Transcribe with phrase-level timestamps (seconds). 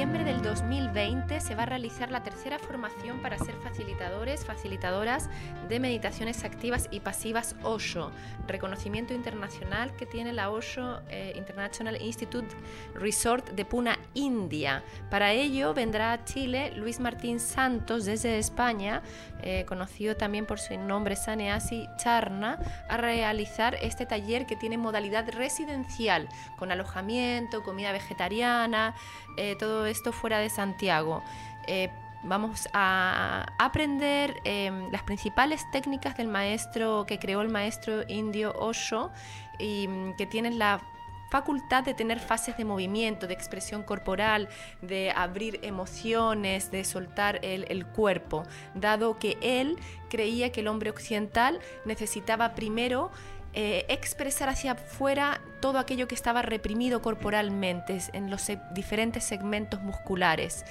[0.00, 5.28] Noviembre del 2020 se va a realizar la tercera formación para ser facilitadores, facilitadoras
[5.68, 8.10] de meditaciones activas y pasivas Osho,
[8.46, 12.48] reconocimiento internacional que tiene la Osho eh, International Institute
[12.94, 14.82] Resort de Puna, India.
[15.10, 19.02] Para ello vendrá a Chile Luis Martín Santos desde España,
[19.42, 25.28] eh, conocido también por su nombre Saneasi Charna, a realizar este taller que tiene modalidad
[25.30, 26.26] residencial,
[26.58, 28.94] con alojamiento, comida vegetariana,
[29.36, 31.22] eh, todo esto fuera de Santiago.
[31.66, 31.90] Eh,
[32.22, 39.10] vamos a aprender em, las principales técnicas del maestro que creó el maestro indio Osho
[39.58, 40.80] y mm, que tienen la
[41.30, 44.48] facultad de tener fases de movimiento, de expresión corporal,
[44.82, 48.42] de abrir emociones, de soltar el, cuerpo,
[48.74, 49.78] dado que él
[50.10, 53.12] creía que el hombre occidental necesitaba primero
[53.52, 60.64] eh, expresar hacia afuera todo aquello que estaba reprimido corporalmente en los diferentes segmentos musculares.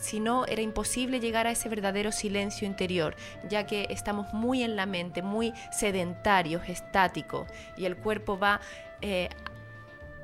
[0.00, 3.14] Si no, era imposible llegar a ese verdadero silencio interior,
[3.48, 8.60] ya que estamos muy en la mente, muy sedentarios, estáticos, y el cuerpo va
[9.00, 9.28] eh,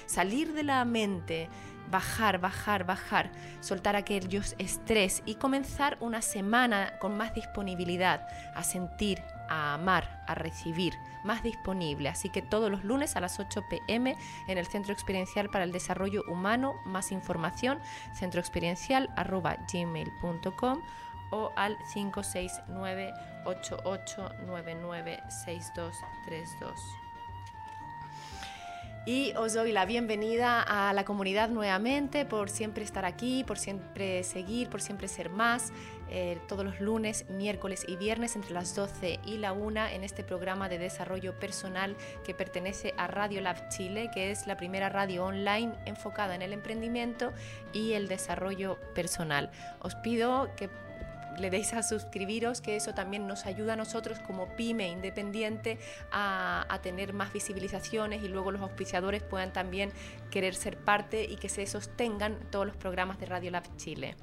[0.06, 0.73] Salir de la
[1.90, 3.30] bajar, bajar, bajar,
[3.60, 10.34] soltar aquel estrés y comenzar una semana con más disponibilidad a sentir, a amar, a
[10.34, 12.08] recibir, más disponible.
[12.08, 14.16] Así que todos los lunes a las 8 pm
[14.48, 17.78] en el Centro Experiencial para el Desarrollo Humano, más información,
[18.14, 20.82] centroexperiencial.gmail.com
[21.30, 23.12] o al 569
[23.44, 27.03] 8899 6232.
[29.06, 34.24] Y os doy la bienvenida a la comunidad nuevamente por siempre estar aquí, por siempre
[34.24, 35.74] seguir, por siempre ser más.
[36.08, 40.24] Eh, todos los lunes, miércoles y viernes entre las 12 y la 1 en este
[40.24, 45.26] programa de desarrollo personal que pertenece a Radio Lab Chile, que es la primera radio
[45.26, 47.34] online enfocada en el emprendimiento
[47.74, 49.50] y el desarrollo personal.
[49.80, 50.70] Os pido que
[51.38, 55.78] le deis a suscribiros, que eso también nos ayuda a nosotros como pyme independiente
[56.12, 59.90] a, tener más visibilizaciones y luego los auspiciadores puedan también
[60.30, 64.16] querer ser parte y que se sostengan todos los programas de Radio Lab Chile.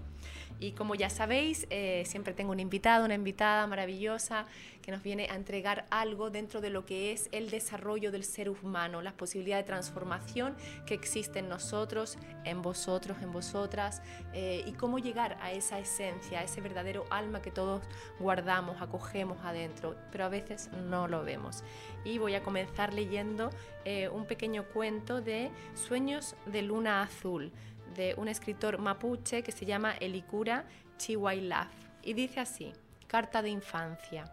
[0.61, 4.45] Y como ya sabéis, eh, siempre tengo un invitado, una invitada maravillosa
[4.83, 8.47] que nos viene a entregar algo dentro de lo que es el desarrollo del ser
[8.47, 10.55] humano, las posibilidades de transformación
[10.85, 16.41] que existen en nosotros, en vosotros, en vosotras, eh, y cómo llegar a esa esencia,
[16.41, 17.81] a ese verdadero alma que todos
[18.19, 21.63] guardamos, acogemos adentro, pero a veces no lo vemos.
[22.05, 23.49] Y voy a comenzar leyendo
[23.83, 27.51] eh, un pequeño cuento de Sueños de Luna Azul
[27.95, 30.65] de un escritor mapuche que se llama Elikura
[30.97, 31.69] Chihuailaf.
[32.03, 32.73] Y dice así,
[33.07, 34.25] Carta de Infancia.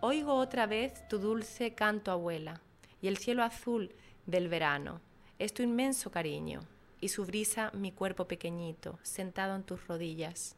[0.00, 2.60] Oigo otra vez tu dulce canto, abuela,
[3.02, 3.94] y el cielo azul
[4.26, 5.00] del verano,
[5.38, 6.60] es tu inmenso cariño,
[7.00, 10.56] y su brisa mi cuerpo pequeñito, sentado en tus rodillas.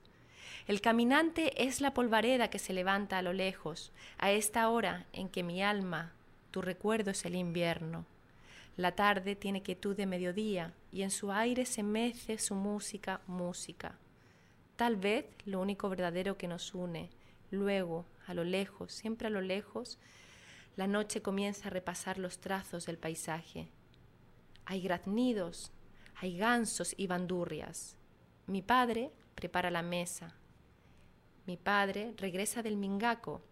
[0.67, 5.29] El caminante es la polvareda que se levanta a lo lejos, a esta hora en
[5.29, 6.13] que mi alma,
[6.53, 8.07] tu recuerdo es el invierno,
[8.77, 13.99] la tarde tiene quietud de mediodía y en su aire se mece su música, música.
[14.77, 17.11] Tal vez lo único verdadero que nos une.
[17.51, 19.99] Luego, a lo lejos, siempre a lo lejos,
[20.77, 23.69] la noche comienza a repasar los trazos del paisaje.
[24.65, 25.71] Hay graznidos,
[26.17, 27.97] hay gansos y bandurrias.
[28.47, 30.35] Mi padre prepara la mesa.
[31.47, 33.43] Mi padre regresa del mingaco,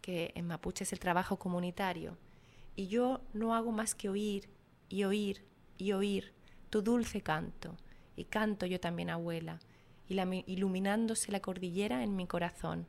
[0.00, 2.18] que en mapuche es el trabajo comunitario,
[2.74, 4.48] y yo no hago más que oír
[4.88, 5.44] y oír
[5.78, 6.32] y oír
[6.70, 7.76] tu dulce canto,
[8.16, 9.60] y canto yo también, abuela,
[10.08, 12.86] iluminándose la cordillera en mi corazón.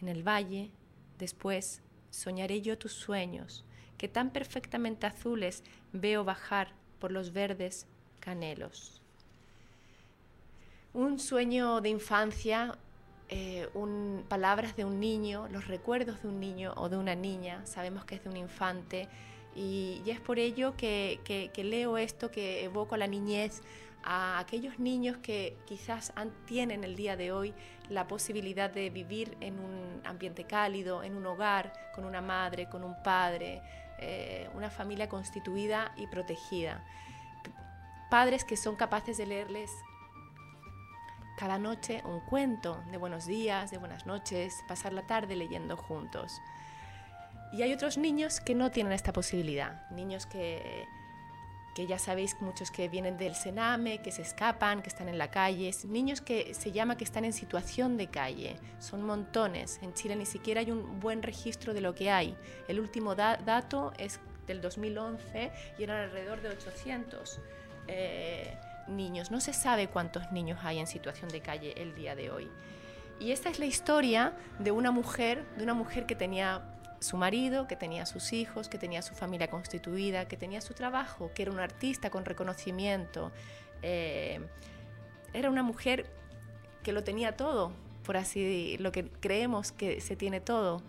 [0.00, 0.70] En el valle,
[1.18, 3.64] después, soñaré yo tus sueños,
[3.98, 5.62] que tan perfectamente azules
[5.92, 7.86] veo bajar por los verdes
[8.20, 9.00] canelos.
[10.92, 12.76] Un sueño de infancia,
[13.28, 13.68] eh,
[14.28, 18.16] palabras de un niño, los recuerdos de un niño o de una niña, sabemos que
[18.16, 19.08] es de un infante,
[19.54, 23.62] y, es por ello que, leo esto, que evoco a la niñez,
[24.04, 26.12] a aquellos niños que quizás
[26.46, 27.54] tienen el día de hoy
[27.88, 32.82] la posibilidad de vivir en un ambiente cálido, en un hogar, con una madre, con
[32.82, 33.62] un padre,
[33.98, 36.84] eh, una familia constituida y protegida.
[38.10, 39.70] Padres que son capaces de leerles
[41.38, 46.40] cada noche un cuento de buenos días, de buenas noches, pasar la tarde leyendo juntos.
[47.52, 50.86] Y hay otros niños que no tienen esta posibilidad, niños que
[51.74, 55.30] que ya sabéis muchos que vienen del Sename, que se escapan, que están en la
[55.30, 59.78] calle, niños que se llama que están en situación de calle, son montones.
[59.82, 62.36] En Chile ni siquiera hay un buen registro de lo que hay.
[62.68, 67.40] El último dato es del 2011 y eran alrededor de 800
[67.88, 68.58] eh,
[68.88, 69.30] niños.
[69.30, 72.50] No se sabe cuántos niños hay en situación de calle el día de hoy.
[73.18, 76.62] Y esta es la historia de una mujer, de una mujer que tenía
[77.02, 81.30] su marido, que tenía sus hijos, que tenía su familia constituida, que tenía su trabajo,
[81.34, 83.32] que era un artista con reconocimiento.
[83.82, 84.40] Eh,
[85.32, 86.06] era una mujer
[86.82, 87.72] que lo tenía todo,
[88.04, 90.82] por así lo que creemos que se tiene todo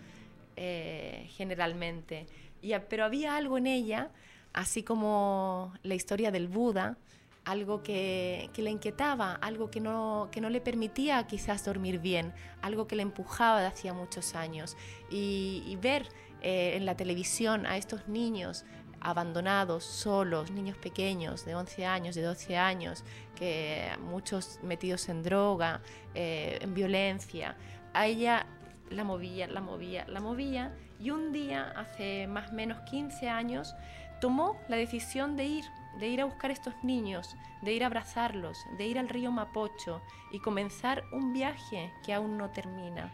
[0.55, 2.27] eh, generalmente.
[2.61, 4.09] Y, pero había algo en ella,
[4.53, 6.97] así como la historia del Buda,
[7.45, 12.87] algo que, le inquietaba, algo que no, que no le permitía quizás dormir bien, algo
[12.87, 14.77] que le empujaba de hacía muchos años.
[15.09, 16.07] Y, ver
[16.41, 18.65] eh, en la televisión a estos niños
[19.01, 23.03] abandonados, solos, niños pequeños de 11 años, de 12 años,
[23.35, 25.81] que muchos metidos en droga,
[26.15, 27.57] eh, en violencia,
[27.93, 28.47] a ella
[28.89, 33.75] la movía, la movía, la movía y un día, hace más o menos 15 años,
[34.21, 35.65] tomó la decisión de ir
[35.99, 40.01] de ir a buscar estos niños, de ir a abrazarlos, de ir al río Mapocho
[40.31, 43.11] y comenzar un viaje que aún no termina.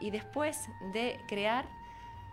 [0.00, 1.66] Y después de crear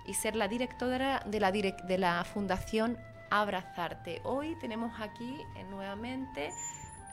[0.05, 2.97] y ser la directora de la, de la Fundación
[3.29, 4.21] Abrazarte.
[4.23, 6.51] Hoy tenemos aquí eh, nuevamente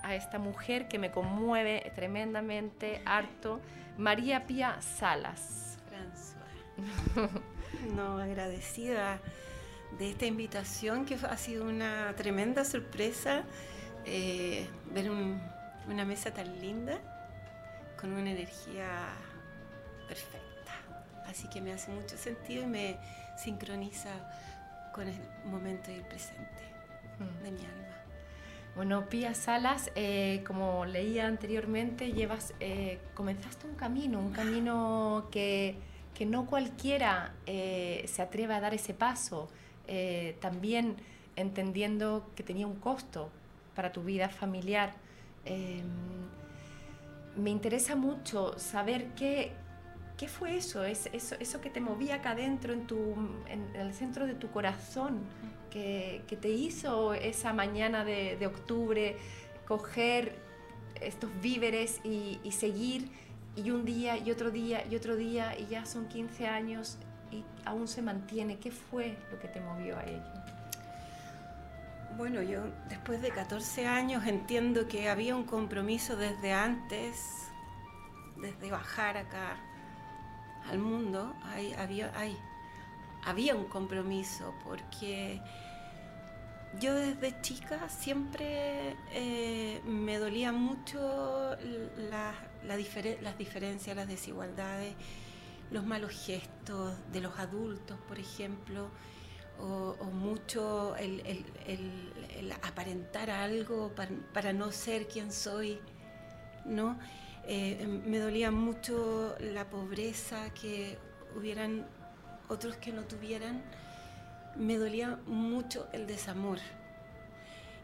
[0.02, 3.60] a esta mujer que me conmueve tremendamente, harto,
[3.98, 5.78] María Pía Salas.
[5.90, 7.30] François.
[7.94, 9.20] No, agradecida
[9.98, 13.44] de esta invitación que ha sido una tremenda sorpresa
[14.04, 16.98] eh, ver una mesa tan linda
[18.00, 18.88] con una energía
[20.06, 20.72] perfecta.
[21.26, 22.98] Así que me hace mucho sentido y me
[23.36, 24.10] sincroniza
[24.94, 26.62] con el momento y el presente
[27.18, 27.42] mm.
[27.42, 27.96] de mi alma.
[28.76, 35.78] Bueno, Pía Salas, eh, como leía anteriormente, llevas, eh, comenzaste un camino, un camino que,
[36.14, 39.48] que no cualquiera se atreve a dar ese paso.
[39.88, 40.96] Eh, también
[41.36, 43.30] entendiendo que tenía un costo
[43.74, 44.94] para tu vida familiar.
[45.44, 45.84] Em,
[47.36, 49.52] me interesa mucho saber qué,
[50.16, 53.14] qué fue eso, es, eso, eso que te movía acá adentro, en, tu,
[53.48, 55.20] en, el centro de tu corazón,
[55.70, 59.16] que, que te hizo esa mañana de, de, octubre
[59.66, 60.34] coger
[61.00, 63.10] estos víveres y, seguir
[63.54, 66.98] y un día y otro día y otro día y ya son 15 años
[67.64, 68.58] aún se mantiene?
[68.58, 70.22] ¿Qué fue lo que te movió a ello?
[72.16, 77.20] Bueno, yo después de 14 años entiendo que había un compromiso desde antes,
[78.40, 79.56] desde bajar acá
[80.70, 81.34] al mundo,
[83.24, 85.42] había un compromiso porque
[86.80, 91.56] yo desde chica siempre eh, me dolía mucho
[92.08, 94.94] las diferencias, las desigualdades
[95.70, 98.90] los malos gestos de los adultos, por ejemplo,
[99.58, 101.44] o, mucho el,
[102.62, 103.92] aparentar algo
[104.32, 105.80] para, no ser quien soy,
[106.64, 106.98] ¿no?
[107.48, 110.98] Eh, me dolía mucho la pobreza, que
[111.36, 111.86] hubieran
[112.48, 113.62] otros que no tuvieran,
[114.56, 116.58] me dolía mucho el desamor.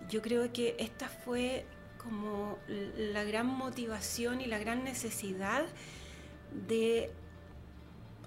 [0.08, 1.64] Yo creo que esta fue
[1.96, 5.64] como la gran motivación y la gran necesidad
[6.66, 7.12] de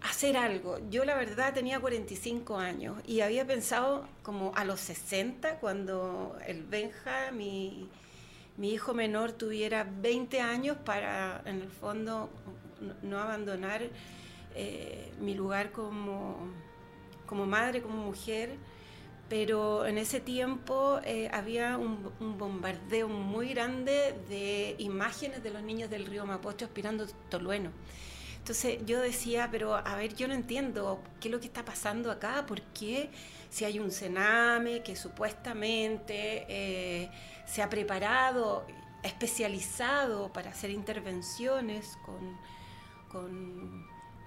[0.09, 0.77] hacer algo.
[0.89, 6.63] Yo la verdad tenía 45 años y había pensado como a los 60 cuando el
[6.63, 7.89] Benja, mi,
[8.62, 12.29] hijo menor, tuviera 20 años para en el fondo
[13.01, 13.81] no abandonar
[14.55, 16.38] eh, mi lugar como,
[17.25, 18.55] como madre, como mujer.
[19.27, 25.63] Pero en ese tiempo eh, había un, un, bombardeo muy grande de imágenes de los
[25.63, 27.71] niños del río Mapocho aspirando tolueno.
[28.45, 32.11] Entonces yo decía, pero a ver, yo no entiendo qué es lo que está pasando
[32.11, 33.09] acá, por qué
[33.49, 37.09] si hay un cename que supuestamente eh,
[37.47, 38.67] se ha preparado,
[39.01, 42.37] especializado para hacer intervenciones con,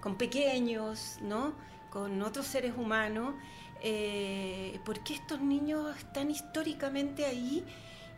[0.01, 1.53] con, pequeños, ¿no?
[1.89, 3.35] con otros seres humanos,
[3.81, 7.63] eh, ¿por qué estos niños están históricamente ahí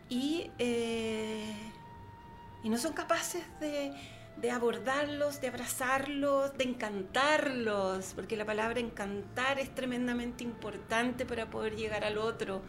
[0.08, 1.54] y, eh,
[2.64, 3.92] y no son capaces de
[4.36, 11.76] de abordarlos, de abrazarlos, de encantarlos, porque la palabra encantar es tremendamente importante para poder
[11.76, 12.62] llegar al otro,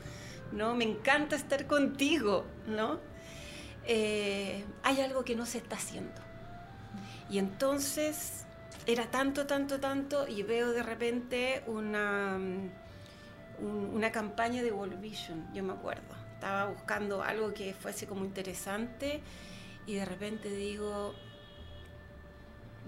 [0.52, 0.76] ¿no?
[0.76, 3.00] Me encanta estar contigo, ¿no?
[3.86, 6.22] Eh, hay algo que no se está haciendo.
[7.30, 8.46] Y entonces
[8.86, 12.38] era tanto, tanto, tanto, y veo de repente una,
[13.60, 16.14] una campaña de World Vision, yo me acuerdo.
[16.34, 19.22] Estaba buscando algo que fuese como interesante
[19.86, 21.16] y de repente digo,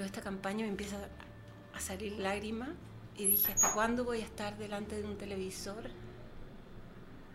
[0.03, 0.97] esta campaña me empieza
[1.73, 2.69] a salir lágrimas
[3.17, 5.89] y dije, ¿hasta cuándo voy a estar delante de un televisor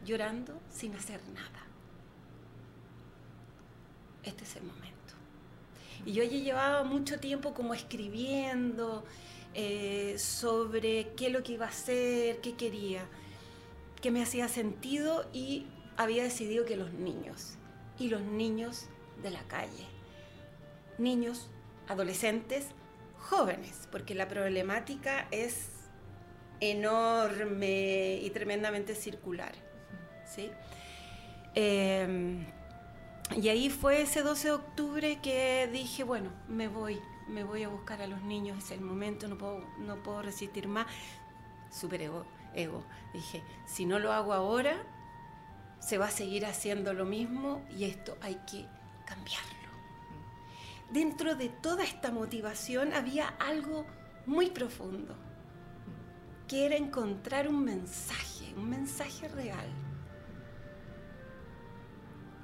[0.04, 1.66] llorando sin hacer nada?
[4.22, 4.90] Este es el momento.
[6.04, 9.04] Y yo allí llevaba mucho tiempo como escribiendo
[9.54, 13.06] eh, sobre qué es lo que iba a hacer, qué quería,
[14.00, 17.56] qué me hacía sentido y había decidido que los niños
[17.98, 18.86] y los niños
[19.22, 19.86] de la calle,
[20.98, 21.48] niños
[21.90, 22.68] adolescentes
[23.18, 25.70] jóvenes, porque la problemática es
[26.60, 29.52] enorme y tremendamente circular.
[30.24, 30.50] ¿sí?
[31.54, 32.46] Em,
[33.36, 37.68] y ahí fue ese 12 de octubre que dije, bueno, me voy, me voy a
[37.68, 40.86] buscar a los niños, es el momento, no puedo, no puedo resistir más.
[41.72, 42.84] Super ego, ego.
[43.12, 44.76] Dije, si no lo hago ahora,
[45.80, 48.66] se va a seguir haciendo lo mismo y esto hay que
[49.06, 49.59] cambiarlo
[50.92, 53.86] dentro de toda esta motivación había algo
[54.26, 55.14] muy profundo,
[56.48, 59.68] que era encontrar un mensaje, un mensaje real,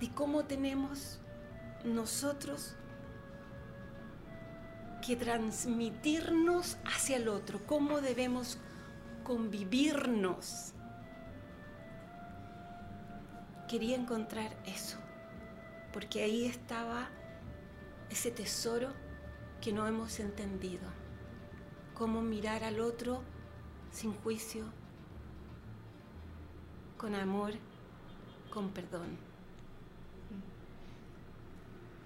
[0.00, 1.20] de cómo tenemos
[1.84, 2.76] nosotros
[5.04, 8.58] que transmitirnos hacia el otro, cómo debemos
[9.22, 10.72] convivirnos.
[13.68, 14.98] Quería encontrar eso,
[15.92, 17.08] porque ahí estaba
[18.10, 18.92] ese tesoro
[19.60, 20.84] que no hemos entendido.
[21.94, 23.22] Cómo mirar al otro
[23.90, 24.64] sin juicio,
[26.98, 27.52] con amor,
[28.52, 29.16] con perdón.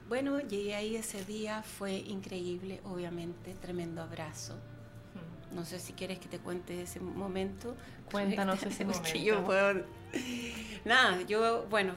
[0.09, 4.59] Bueno, llegué ahí ese día, fue increíble, obviamente, tremendo abrazo.
[5.52, 7.76] No sé si quieres que te cuente ese momento.
[8.11, 9.14] Cuéntanos ese momento.
[9.14, 9.85] yo puedo...
[10.85, 11.95] Nada, yo, bueno,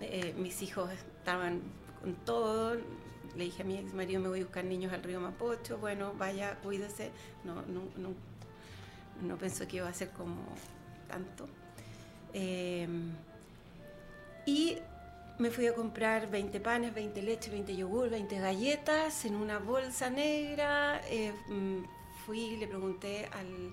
[0.00, 1.60] eh, mis hijos estaban
[2.00, 2.76] con todo,
[3.38, 6.12] le dije a mi ex marido, me voy a buscar niños al río Mapocho, bueno,
[6.18, 7.12] vaya, cuídese.
[7.44, 8.12] No, no, no,
[9.22, 10.34] no pensó que iba a ser como
[11.06, 11.48] tanto.
[12.32, 13.12] Em,
[14.44, 14.78] y
[15.38, 20.10] me fui a comprar 20 panes, 20 leches, 20 yogur, 20 galletas en una bolsa
[20.10, 21.00] negra.
[21.08, 21.84] Eh, mm,
[22.26, 23.72] fui le pregunté al,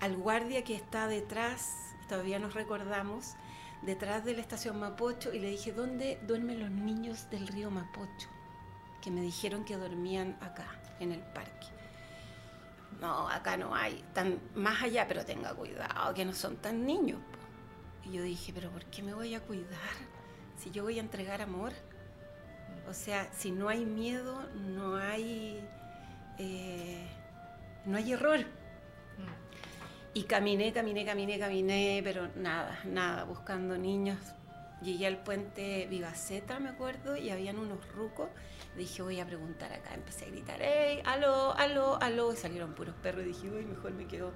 [0.00, 3.34] al guardia que está detrás, todavía nos recordamos,
[3.82, 8.28] detrás de la estación Mapocho y le dije, ¿dónde duermen los niños del río Mapocho?
[9.02, 10.66] Que me dijeron que dormían acá,
[11.00, 11.66] en el parque.
[13.00, 17.20] No, acá no hay, están más allá, pero tenga cuidado, que no son tan niños.
[18.04, 19.94] Y yo dije, pero ¿por qué me voy a cuidar
[20.56, 21.72] si yo voy a entregar amor?
[22.88, 25.60] O sea, si no hay miedo, no hay,
[26.38, 27.06] eh,
[27.84, 28.46] no hay error.
[30.16, 34.16] Y caminé, caminé, caminé, caminé, pero nada, nada, buscando niños.
[34.80, 38.30] Llegué al puente Vivaceta, me acuerdo, y habían unos rucos.
[38.78, 39.92] Dije, voy a preguntar acá.
[39.92, 42.32] Empecé a gritar, ¡Ey, aló, aló, aló!
[42.32, 43.24] Y salieron puros perros.
[43.24, 44.32] Y dije, uy, mejor me quedo.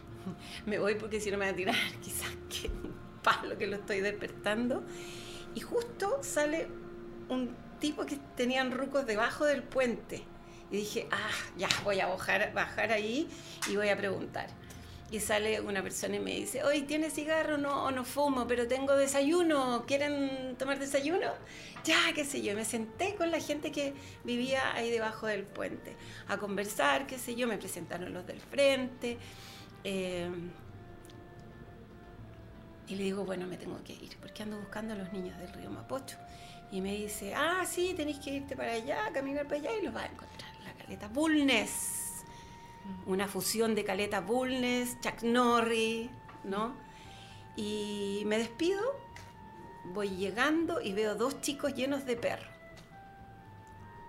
[0.64, 3.76] me voy porque si no me va a tirar quizás que un palo que lo
[3.76, 4.84] estoy despertando.
[5.54, 6.66] Y justo sale
[7.28, 10.24] un tipo que tenían rucos debajo del puente.
[10.70, 13.28] Y dije, ah, ya, voy a bajar ahí
[13.68, 14.48] y voy a preguntar
[15.10, 17.58] y sale una persona y me dice, hoy ¿tiene cigarro?
[17.58, 21.26] No, o no fumo, pero tengo desayuno, ¿quieren tomar desayuno?
[21.84, 25.96] Ya, qué sé yo, me senté con la gente que vivía ahí debajo del puente
[26.28, 29.18] a conversar, qué sé yo, me presentaron los del frente.
[29.82, 30.30] Eh,
[32.86, 35.52] y le digo, bueno, me tengo que ir, porque ando buscando a los niños del
[35.52, 36.18] río Mapocho.
[36.72, 39.94] Y me dice, ah, sí, tenéis que irte para allá, caminar para allá y los
[39.94, 40.50] vas a encontrar.
[40.64, 41.99] La caleta Bulnes
[43.06, 46.10] una fusión de Caleta Bulnes, Chuck Norris,
[46.44, 46.74] ¿no?
[47.56, 48.80] Y me despido,
[49.92, 52.48] voy llegando y veo dos chicos llenos de perros,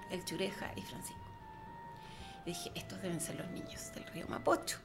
[0.09, 1.19] el Chureja y Francisco.
[2.45, 4.77] dije, estos deben ser los niños del río Mapocho.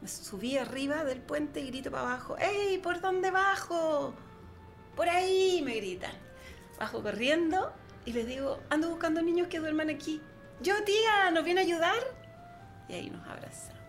[0.00, 4.14] Me subí arriba del puente y grito para abajo, ¡Ey, por dónde bajo!
[4.94, 6.12] Por ahí, me gritan.
[6.78, 7.72] Bajo corriendo
[8.04, 10.20] y les digo, ando buscando niños que duerman aquí.
[10.62, 12.25] Yo, tía, ¿nos viene a ayudar?
[12.88, 13.82] Y ahí nos abrazamos.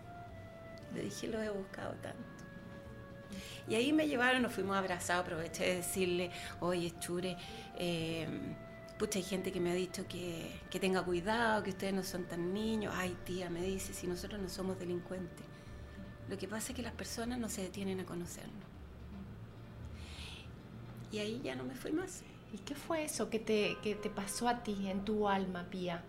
[0.94, 2.38] Le dije, los he buscado tanto.
[3.68, 7.36] Y ahí me llevaron, nos fuimos abrazados, aproveché de decirle, oye, Chure,
[7.76, 8.26] eh,
[8.98, 12.24] pucha, hay gente que me ha dicho que, que, tenga cuidado, que ustedes no son
[12.24, 12.94] tan niños.
[12.96, 15.44] Ay, tía, me dice, si nosotros no somos delincuentes.
[16.28, 18.64] Lo que pasa es que las personas no se detienen a conocernos.
[21.10, 22.22] Y ahí ya no me fui más.
[22.52, 26.02] ¿Y qué fue eso que te, que te pasó a ti, en tu alma, Pía?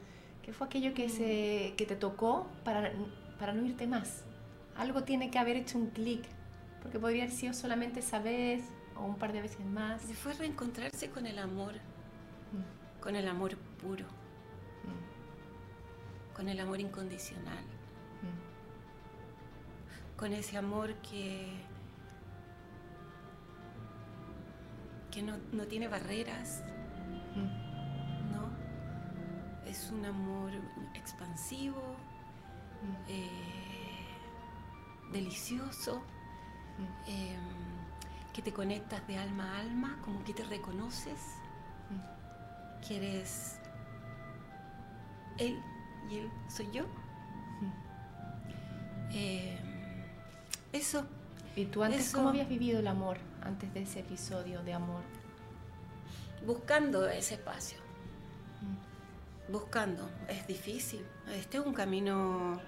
[0.49, 2.91] ¿Qué fue aquello que, se, que te tocó para,
[3.37, 4.23] para no irte más?
[4.75, 6.23] Algo tiene que haber hecho un clic,
[6.81, 8.63] porque podría haber sido solamente esa vez
[8.97, 10.01] o un par de veces más.
[10.01, 12.99] Se fue reencontrarse con el amor, mm.
[12.99, 14.05] con el amor puro,
[14.85, 16.33] mm.
[16.35, 17.63] con el amor incondicional,
[18.23, 18.39] mm.
[20.17, 21.47] con ese amor que,
[25.11, 26.63] que no, no tiene barreras,
[27.35, 27.68] ¿no?
[29.69, 30.51] Es un amor
[30.95, 31.81] expansivo.
[33.07, 33.59] Eh,
[35.11, 36.01] delicioso,
[36.77, 37.09] mm.
[37.09, 37.39] em,
[38.33, 41.19] que te conectas de alma a alma, como que te reconoces,
[41.89, 42.87] mm.
[42.87, 43.59] que eres
[45.37, 45.59] él
[46.09, 46.83] y él soy yo.
[47.61, 47.71] Mm.
[49.11, 49.57] Em,
[50.71, 51.05] eso.
[51.55, 55.01] ¿Y tú antes cómo habías vivido el amor, antes de ese episodio de amor?
[56.45, 57.88] Buscando ese espacio.
[59.51, 60.07] Buscando.
[60.27, 61.03] Es difícil.
[61.33, 62.61] Este es un camino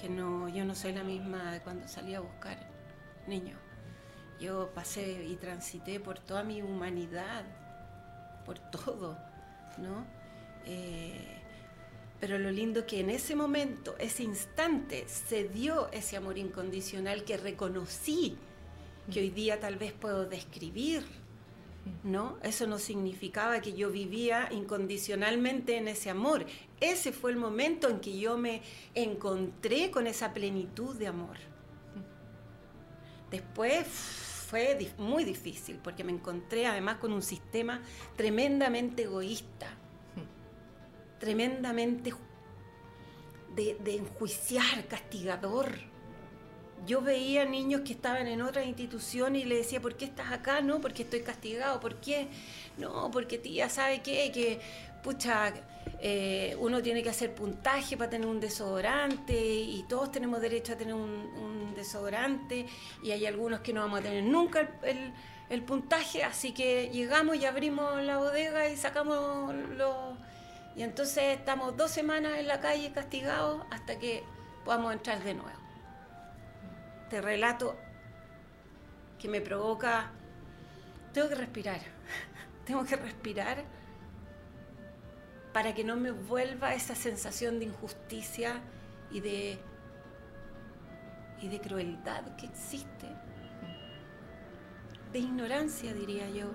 [0.00, 2.58] que no, yo no soy la misma de cuando salí a buscar
[3.26, 3.58] niños.
[4.40, 7.44] Yo pasé y transité por toda mi humanidad,
[8.44, 9.18] por todo,
[9.78, 10.06] ¿no?
[10.64, 11.38] Eh,
[12.20, 17.36] pero lo lindo que en ese momento, ese instante, se dio ese amor incondicional que
[17.36, 18.38] reconocí,
[19.12, 21.04] que hoy día tal vez puedo describir,
[22.04, 22.38] ¿no?
[22.42, 26.46] Eso no significaba que yo vivía incondicionalmente en ese amor.
[26.80, 28.62] Ese fue el momento en que yo me
[28.94, 31.36] encontré con esa plenitud de amor.
[33.30, 37.82] Después fue muy difícil porque me encontré además con un sistema
[38.16, 39.66] tremendamente egoísta,
[41.18, 42.14] tremendamente
[43.54, 45.97] de, de enjuiciar, castigador
[46.86, 50.60] yo veía niños que estaban en otra institución y le decía, ¿por qué estás acá?
[50.60, 51.80] No, porque estoy castigado.
[51.80, 52.28] ¿Por qué?
[52.76, 54.60] No, porque tía sabe qué, que,
[55.02, 55.52] pucha,
[56.00, 60.76] eh, uno tiene que hacer puntaje para tener un desodorante y todos tenemos derecho a
[60.76, 62.66] tener un, desodorante
[63.04, 65.12] y hay algunos que no vamos a tener nunca el,
[65.48, 70.16] el, puntaje, así que llegamos y abrimos la bodega y sacamos los...
[70.74, 74.24] Y entonces estamos dos semanas en la calle castigados hasta que
[74.64, 75.67] podamos entrar de nuevo
[77.08, 77.74] este relato
[79.18, 80.10] que me provoca,
[81.14, 81.80] tengo que respirar,
[82.66, 83.64] tengo que respirar
[85.54, 88.60] para que no me vuelva esa sensación de injusticia
[89.10, 89.58] y de,
[91.40, 93.06] y de crueldad que existe,
[95.10, 96.50] de ignorancia diría yo.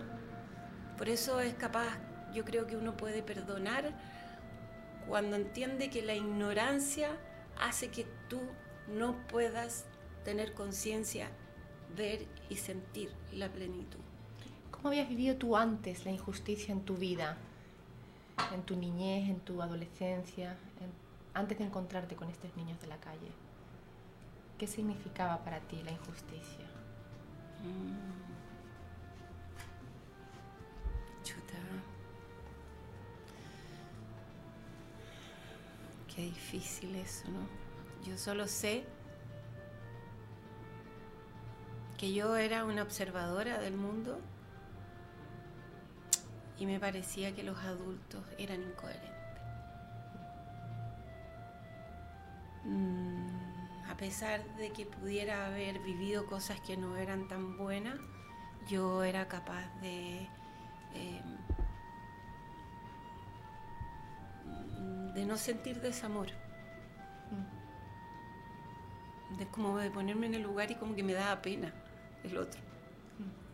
[1.00, 1.98] Por eso es capaz,
[2.32, 3.92] yo creo que uno puede perdonar
[5.08, 7.10] cuando entiende que la ignorancia
[7.58, 8.40] hace que tú
[8.88, 9.88] no puedas
[10.24, 11.30] tener conciencia,
[11.96, 14.00] ver y sentir la plenitud.
[14.72, 17.38] ¿Cómo habías vivido tú antes la injusticia en tu vida,
[18.54, 20.58] en tu niñez, en tu adolescencia,
[21.34, 23.32] antes de encontrarte con estos niños de la calle?
[24.58, 26.66] ¿Qué significaba para ti la injusticia?
[27.64, 28.24] Mm.
[31.24, 31.60] Chuta.
[36.14, 37.48] Qué difícil eso, ¿no?
[38.06, 38.86] Yo solo sé
[41.98, 44.20] que yo era una observadora del mundo
[46.58, 49.12] y me parecía que los adultos eran incoherentes.
[52.66, 58.00] Mm, a pesar de que pudiera haber vivido cosas que no eran tan buenas,
[58.70, 60.30] yo era capaz de
[60.94, 61.38] em,
[65.14, 66.28] de no sentir desamor.
[67.32, 67.64] Mm.
[69.38, 71.74] De como de ponerme en el lugar y como que me daba pena
[72.24, 72.62] el otro.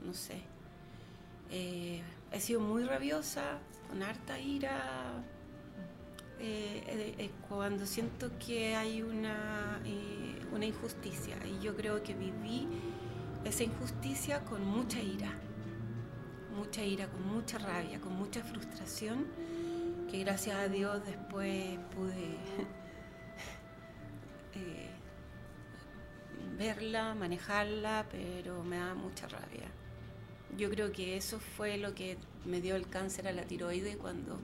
[0.06, 0.42] No sé.
[1.52, 2.02] Eh,
[2.32, 5.24] he sido muy rabiosa, con harta ira.
[6.42, 9.82] Eh, eh, cuando siento que hay una,
[10.54, 12.66] una injusticia y yo creo que viví
[13.44, 15.34] esa injusticia con mucha ira,
[16.56, 19.26] mucha ira, con mucha rabia, con mucha frustración,
[20.10, 22.26] que gracias a Dios después pude
[24.56, 24.89] eh,
[26.60, 29.70] verla, manejarla, pero me da mucha rabia.
[30.58, 34.38] Yo creo que eso fue lo que me dio el cáncer a la tiroide cuando,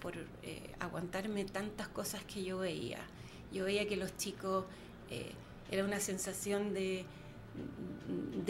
[0.00, 2.98] por, eh, aguantarme tantas cosas que yo veía.
[3.52, 4.64] Yo veía que los chicos,
[5.08, 5.32] eh,
[5.70, 7.06] era una sensación de,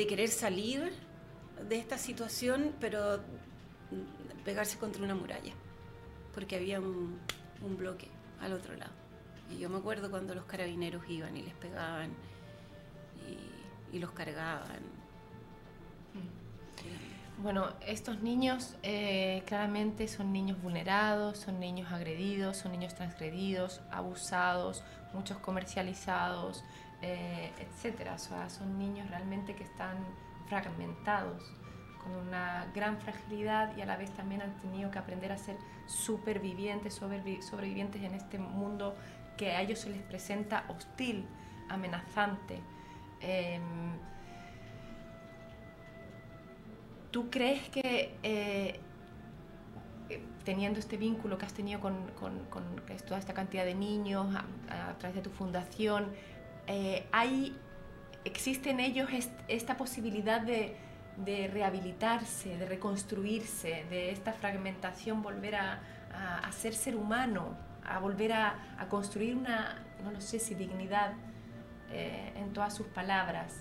[0.09, 0.90] querer salir
[1.68, 3.20] de esta situación, pero
[4.44, 5.53] pegarse contra una muralla,
[6.35, 7.18] porque había un
[7.77, 8.09] bloque
[8.40, 8.92] al otro lado.
[9.50, 12.11] Y yo me acuerdo cuando los carabineros iban y les pegaban
[13.94, 15.04] y, los cargaban.
[17.38, 24.85] Bueno, estos niños eh, claramente son niños vulnerados, son niños agredidos, son niños transgredidos, abusados,
[25.12, 26.64] muchos comercializados,
[27.02, 28.14] eh, etcétera.
[28.14, 29.96] O son niños realmente que están
[30.48, 31.42] fragmentados,
[32.02, 35.57] con una gran fragilidad y a la vez también han tenido que aprender a ser
[35.87, 38.94] supervivientes, sobrevivientes en este mundo
[39.37, 41.26] que a ellos se les presenta hostil,
[41.68, 42.61] amenazante.
[43.26, 43.62] Em,
[47.10, 48.80] ¿Tú crees que eh,
[50.44, 51.94] teniendo este vínculo que has tenido con,
[53.06, 54.34] toda esta cantidad de niños
[54.68, 56.08] a, través de tu fundación,
[56.66, 57.06] eh,
[58.24, 59.08] existe en ellos
[59.48, 60.76] esta posibilidad de,
[61.52, 65.80] rehabilitarse, de reconstruirse, de esta fragmentación, volver a,
[66.52, 71.12] ser ser humano, a volver a, construir una, no lo sé si dignidad
[71.94, 73.61] eh, en todas sus palabras.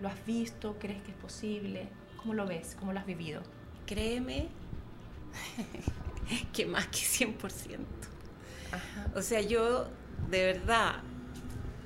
[0.00, 0.76] ¿Lo has visto?
[0.78, 1.88] ¿Crees que es posible?
[2.16, 2.76] ¿Cómo lo ves?
[2.78, 3.42] ¿Cómo lo has vivido?
[3.84, 4.48] Créeme
[6.52, 7.78] que más que 100%.
[9.14, 9.88] O sea, yo
[10.30, 11.02] de verdad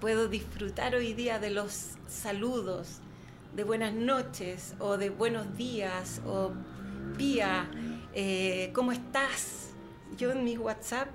[0.01, 3.01] puedo disfrutar hoy día de los saludos,
[3.57, 6.53] de buenas noches o de buenos días o
[7.17, 7.69] Pía,
[8.15, 9.71] eh, ¿cómo estás?
[10.17, 11.09] Yo en mi WhatsApp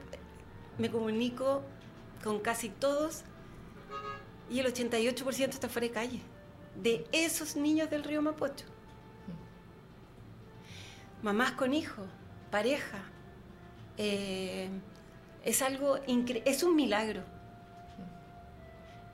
[0.78, 1.64] me comunico
[2.24, 3.24] con casi todos
[4.50, 6.22] y el 88% está fuera de calle,
[6.76, 8.66] de esos niños del río Mapocho.
[11.22, 12.08] Mamás con hijos,
[12.52, 13.00] pareja.
[13.98, 14.70] Eh,
[15.44, 17.24] es algo increíble, es un milagro.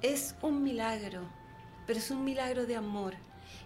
[0.01, 1.21] Es un milagro,
[1.85, 3.15] pero es un milagro de amor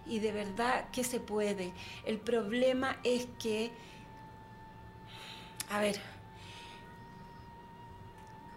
[0.06, 1.72] y de verdad que se puede.
[2.04, 3.70] El problema es que,
[5.70, 6.00] a ver,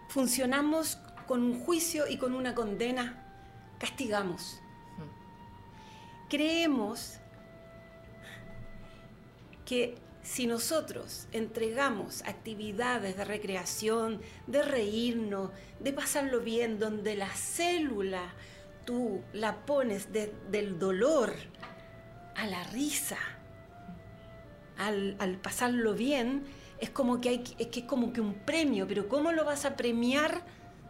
[0.10, 3.24] funcionamos con un juicio y con una condena,
[3.80, 4.60] castigamos.
[6.30, 7.20] Creemos
[9.66, 18.34] que si nosotros entregamos actividades de recreación, de reírnos, de pasarlo bien, donde la célula
[18.86, 21.34] tú la pones del dolor
[22.36, 23.18] a la risa,
[24.78, 26.46] al, pasarlo bien,
[26.80, 29.66] es como que, hay, es que es como que un premio, pero ¿cómo lo vas
[29.66, 30.44] a premiar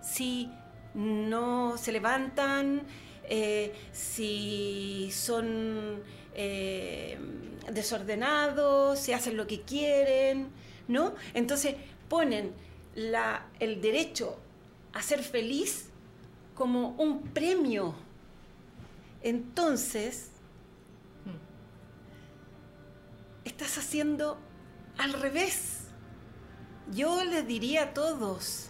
[0.07, 0.49] si
[0.93, 2.81] no se levantan,
[3.29, 6.01] eh, si son
[6.33, 7.17] eh,
[7.71, 10.49] desordenados, si hacen lo que quieren,
[10.87, 11.13] ¿no?
[11.33, 11.75] Entonces
[12.07, 12.53] ponen
[12.95, 14.39] el derecho
[14.93, 15.89] a ser feliz
[16.55, 17.93] como un premio.
[19.21, 20.31] Entonces,
[23.43, 24.39] estás haciendo
[24.97, 25.87] al revés.
[26.91, 28.69] Yo les diría a todos,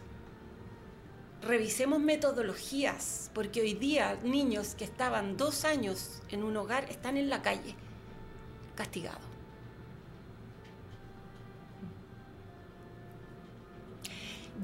[1.42, 7.30] revisemos metodologías, porque hoy día niños que estaban dos años en un hogar están en
[7.30, 7.76] la calle,
[8.76, 9.22] castigados.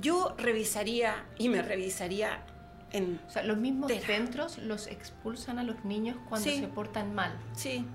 [0.02, 2.44] Yo revisaría y me revisaría
[2.92, 3.22] en...
[3.28, 7.38] O sea, los mismos centros los expulsan a los niños cuando se portan mal.
[7.54, 7.86] Sí.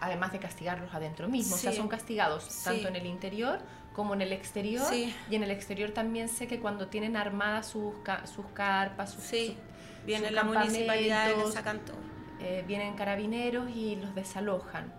[0.00, 1.54] Además de castigarlos adentro mismo.
[1.54, 3.60] O sea, son castigados tanto en el interior
[4.00, 4.90] como en el exterior.
[4.94, 7.92] Y en el exterior también sé que cuando tienen armadas sus,
[8.34, 9.58] sus carpas, sus, sí.
[10.06, 11.98] Viene la municipalidad y sacan todo.
[12.40, 14.90] Eh, vienen carabineros y los desalojan.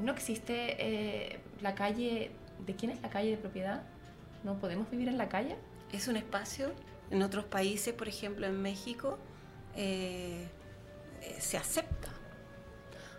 [0.00, 2.30] ¿No existe eh, la calle?
[2.64, 3.82] ¿De quién es la calle de propiedad?
[4.44, 5.56] ¿No podemos vivir en la calle?
[5.90, 6.72] Es un espacio.
[7.10, 9.18] En otros países, por ejemplo en México,
[9.74, 10.46] eh,
[11.40, 12.10] se acepta.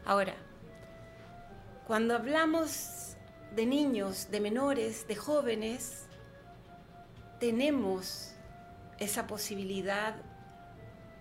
[0.06, 0.36] Ahora,
[1.88, 3.13] cuando hablamos
[3.56, 6.08] de niños, de menores, de jóvenes,
[7.40, 8.34] tenemos
[9.00, 10.16] esa posibilidad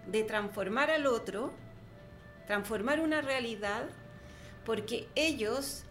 [0.06, 1.52] de transformar al otro,
[2.46, 3.86] transformar una realidad,
[4.64, 5.84] porque ellos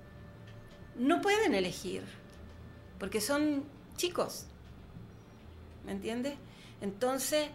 [0.96, 2.04] no pueden elegir,
[3.00, 3.64] porque son
[3.96, 4.48] chicos,
[5.86, 6.36] ¿me entiendes?
[6.82, 7.50] Entonces,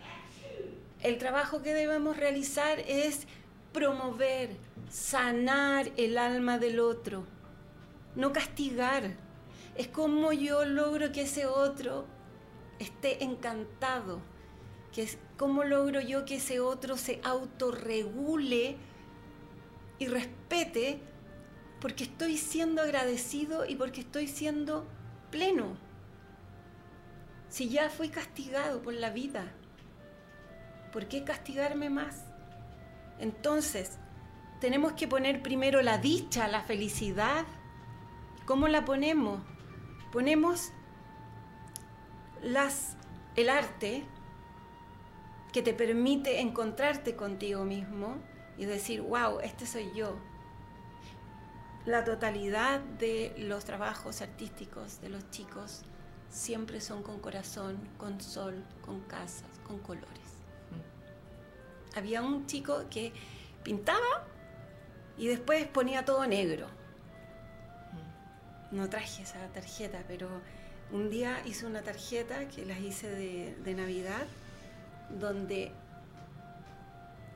[1.03, 3.27] el trabajo que debemos realizar es
[3.72, 4.57] promover,
[4.90, 7.36] sanar el alma del otro
[8.17, 9.15] no castigar.
[9.77, 12.07] Es como yo logro que ese otro
[12.79, 14.21] esté encantado,
[14.93, 18.77] que es cómo logro yo que ese otro se autorregule
[19.99, 21.01] y respete
[21.81, 24.87] porque estoy siendo agradecido y porque estoy siendo
[25.31, 25.77] pleno.
[27.49, 29.53] Si ya fui castigado por la vida,
[30.93, 32.25] ¿por qué castigarme más?
[33.19, 33.99] Entonces,
[34.61, 37.47] tenemos que poner primero la dicha, la felicidad.
[38.47, 39.41] ¿Cómo la ponemos?
[40.13, 40.71] Ponemos
[42.43, 42.97] las,
[43.35, 44.05] el arte
[45.53, 48.19] que te permite encontrarte contigo mismo
[48.57, 50.17] y decir, wow, este soy yo.
[51.87, 55.83] La totalidad de los trabajos artísticos de los chicos
[56.31, 60.45] siempre son con corazón, con sol, con casas, con colores.
[60.71, 61.99] Mm.
[61.99, 63.13] Había un chico que
[63.65, 64.25] pintaba
[65.19, 66.69] y después ponía todo negro.
[68.77, 70.29] No traje esa tarjeta, pero
[70.93, 74.27] un día hice una tarjeta que las hice de, de Navidad,
[75.19, 75.73] donde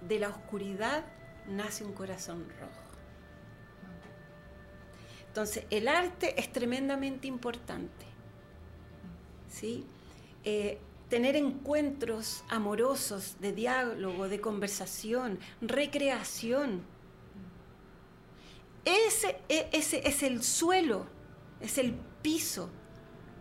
[0.06, 1.04] de la oscuridad
[1.48, 2.90] nace un corazón rojo.
[5.28, 8.06] Entonces, el arte es tremendamente importante.
[9.48, 9.86] ¿sí?
[10.44, 16.82] Eh, tener encuentros amorosos, de diálogo, de conversación, recreación.
[18.84, 21.06] Ese, e, ese es el suelo,
[21.60, 22.70] es el piso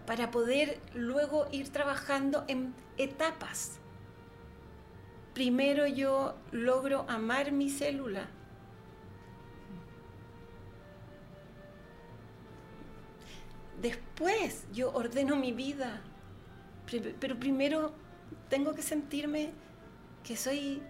[0.05, 3.79] para poder luego ir trabajando en etapas.
[5.33, 8.27] Primero yo logro amar mi célula.
[13.81, 16.01] Después yo ordeno mi vida.
[17.19, 17.93] Pero primero
[18.49, 19.51] tengo que sentirme
[20.23, 20.81] que soy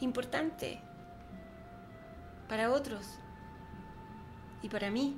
[0.00, 0.80] importante
[2.48, 3.06] para otros
[4.60, 5.16] y para mí.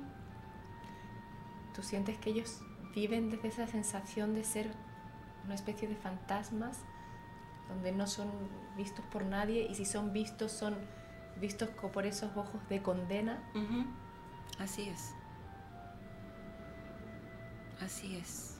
[1.77, 2.61] ¿Tú sientes que ellos
[2.95, 4.71] viven desde esa sensación de ser
[5.45, 6.79] una especie de fantasmas
[7.69, 8.31] donde no son
[8.75, 10.75] vistos por nadie y si son vistos son
[11.39, 13.43] vistos por esos ojos de condena?
[14.57, 15.13] Así es.
[17.79, 18.57] Así es.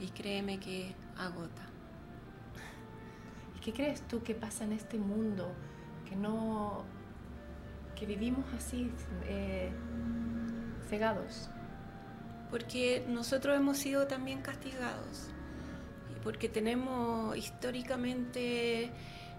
[0.00, 1.68] Y créeme que agota.
[3.58, 5.52] ¿Y qué crees tú que pasa en este mundo
[6.08, 6.82] que no
[7.94, 8.90] que vivimos así
[9.24, 9.70] eh,
[10.88, 11.50] cegados?
[12.50, 15.30] Porque nosotros hemos sido también castigados
[16.26, 18.90] porque tenemos históricamente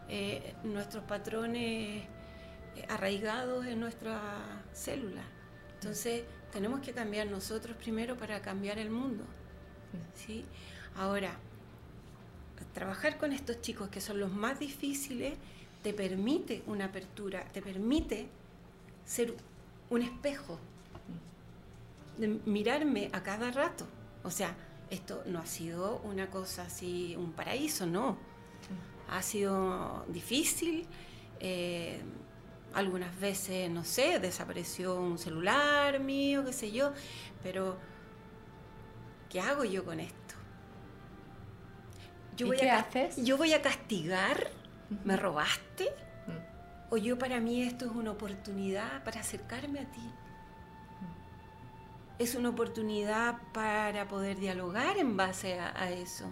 [0.08, 2.06] eh, nuestros patrones
[2.78, 4.22] eh, arraigados en nuestra
[4.72, 5.22] célula.
[5.74, 9.26] Entonces tenemos que cambiar nosotros primero para cambiar el mundo.
[10.16, 10.46] ¿sí?
[10.96, 11.38] Ahora,
[12.74, 15.34] trabajar con estos chicos que son los más difíciles
[15.84, 18.30] te permite una apertura, te permite
[19.04, 19.34] ser
[19.90, 20.58] un espejo,
[22.18, 23.88] de mirarme a cada rato.
[24.24, 24.56] O sea,
[24.90, 28.18] esto no ha sido una cosa así, un paraíso, no.
[29.10, 30.88] Ha sido difícil.
[31.40, 32.02] Eh,
[32.74, 36.94] algunas veces, no sé, desapareció un celular mío, qué sé yo,
[37.42, 37.78] pero
[39.30, 40.36] ¿qué hago yo con esto?
[42.36, 43.18] Yo voy qué a, haces?
[43.18, 44.52] ¿Yo voy a castigar?
[45.04, 45.90] ¿Me robaste?
[46.90, 50.12] ¿O yo para mí esto es una oportunidad para acercarme a ti?
[52.20, 56.26] Es una oportunidad para poder dialogar en base a, eso.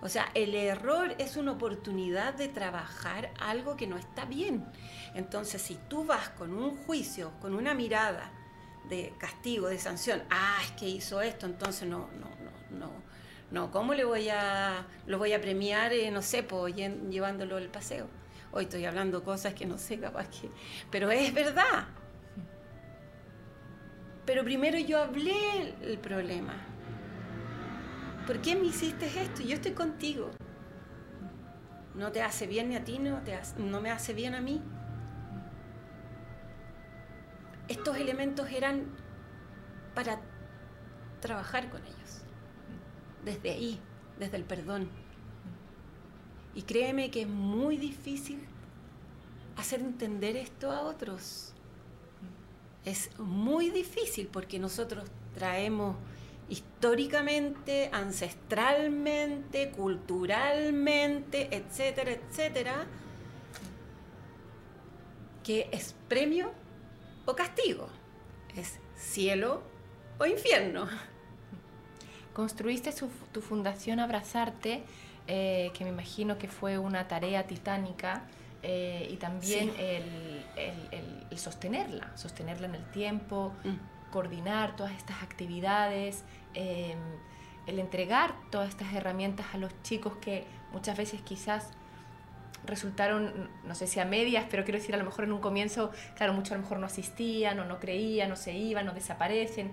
[0.00, 4.66] O sea, el error es una oportunidad de trabajar algo que no está bien.
[5.14, 8.30] Entonces, si tú vas con un juicio, con una mirada
[8.88, 12.92] de castigo, de sanción, ah, es que hizo esto, entonces no, no, no, no,
[13.50, 17.68] no, ¿cómo le voy a, lo voy a premiar, eh, no sé, pues, llevándolo al
[17.68, 18.08] paseo?
[18.52, 20.50] Hoy estoy hablando cosas que no sé, capaz que,
[20.90, 21.88] pero es verdad.
[24.28, 26.52] Pero primero yo hablé el problema.
[28.26, 29.40] ¿Por qué me hiciste esto?
[29.40, 30.32] Yo estoy contigo.
[31.94, 34.60] No te hace bien ni a ti, no, te no me hace bien a mí
[37.68, 38.86] estos elementos eran
[39.94, 40.20] para
[41.20, 42.22] trabajar con ellos,
[43.24, 43.80] desde ahí,
[44.18, 44.90] desde el perdón.
[46.54, 48.46] Y créeme que es muy difícil
[49.56, 51.54] hacer entender esto a otros.
[52.88, 55.96] Es muy difícil porque nosotros traemos
[56.48, 62.86] históricamente, ancestralmente, culturalmente, etcétera, etcétera,
[65.44, 66.50] que es premio
[67.26, 67.90] o castigo.
[68.56, 69.60] Es cielo
[70.18, 70.88] o infierno.
[72.32, 72.94] Construiste
[73.32, 74.82] tu fundación Abrazarte,
[75.26, 78.26] eh, que me imagino que fue una tarea titánica,
[78.70, 80.44] eh, y también el,
[81.38, 84.10] sostenerla, sostenerla en el tiempo, mm.
[84.12, 86.22] coordinar todas estas actividades.
[86.52, 86.98] Em,
[87.66, 91.70] el entregar todas estas herramientas a los chicos que muchas veces quizás
[92.64, 95.90] resultaron, no sé si a medias, pero quiero decir, a lo mejor en un comienzo,
[96.14, 99.72] claro, muchos a lo mejor no asistían o no creían o se iban o desaparecen,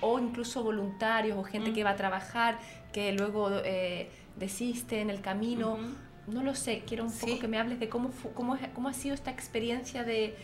[0.00, 2.58] o incluso voluntarios o gente que va a trabajar
[2.92, 5.78] que luego eh, desiste en el camino.
[6.26, 9.14] No lo sé, quiero un poco que me hables de cómo, cómo, cómo, ha sido
[9.14, 10.36] esta experiencia de,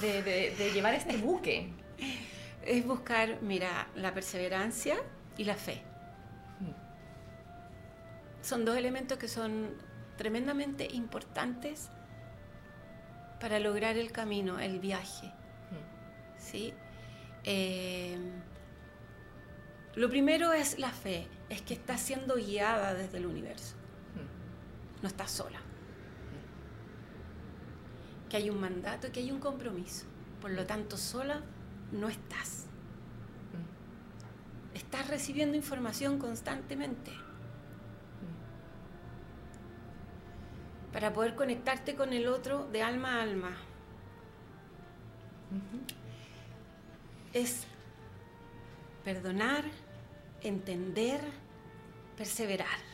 [0.00, 1.72] de, de llevar este buque.
[2.64, 4.96] Es buscar, mira, la perseverancia
[5.36, 5.82] y la fe.
[6.60, 8.44] Mm.
[8.44, 9.74] Son dos elementos que son
[10.16, 11.90] tremendamente importantes
[13.40, 15.26] para lograr el camino, el viaje.
[15.26, 16.38] Mm.
[16.38, 16.74] ¿sí?
[17.44, 18.18] Eh,
[19.94, 23.76] lo primero es la fe, es que está siendo guiada desde el universo.
[25.02, 25.58] No estás sola.
[28.28, 30.06] Que hay un mandato, que hay un compromiso.
[30.40, 31.42] Por lo tanto, sola
[31.92, 32.66] no estás.
[34.74, 37.12] Estás recibiendo información constantemente.
[40.92, 43.56] para poder conectarte con el otro de alma a alma.
[47.32, 47.64] Es
[49.04, 49.64] perdonar,
[50.42, 51.20] entender,
[52.16, 52.89] perseverar.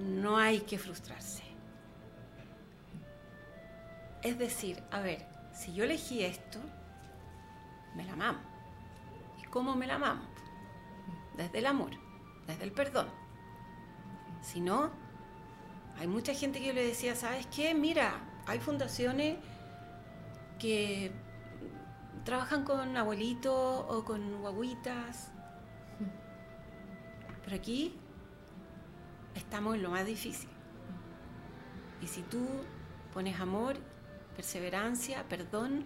[0.00, 1.42] No hay que frustrarse.
[4.22, 6.58] Es decir, a ver, si yo elegí esto,
[7.94, 8.38] me la amo.
[9.42, 10.22] ¿Y cómo me la amo?
[11.36, 11.92] Desde el amor,
[12.46, 13.20] desde el perdón
[14.42, 14.90] si no,
[15.98, 17.74] hay mucha gente que yo le decía, ¿sabes qué?
[17.74, 19.38] Mira, hay fundaciones
[20.58, 21.12] que
[22.24, 25.30] trabajan con abuelitos o con guaguitas.
[27.44, 27.94] Pero aquí
[29.40, 30.48] estamos en lo más difícil.
[32.02, 32.46] Y si tú
[33.12, 33.76] pones amor,
[34.36, 35.84] perseverancia, perdón,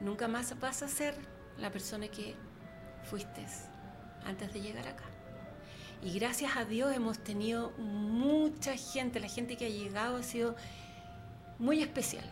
[0.00, 1.14] nunca más vas a ser
[1.58, 2.34] la persona que
[3.04, 3.44] fuiste
[4.24, 5.04] antes de llegar acá.
[6.02, 10.54] Y gracias a Dios hemos tenido mucha gente, la gente que ha llegado ha sido
[11.58, 12.24] muy especial.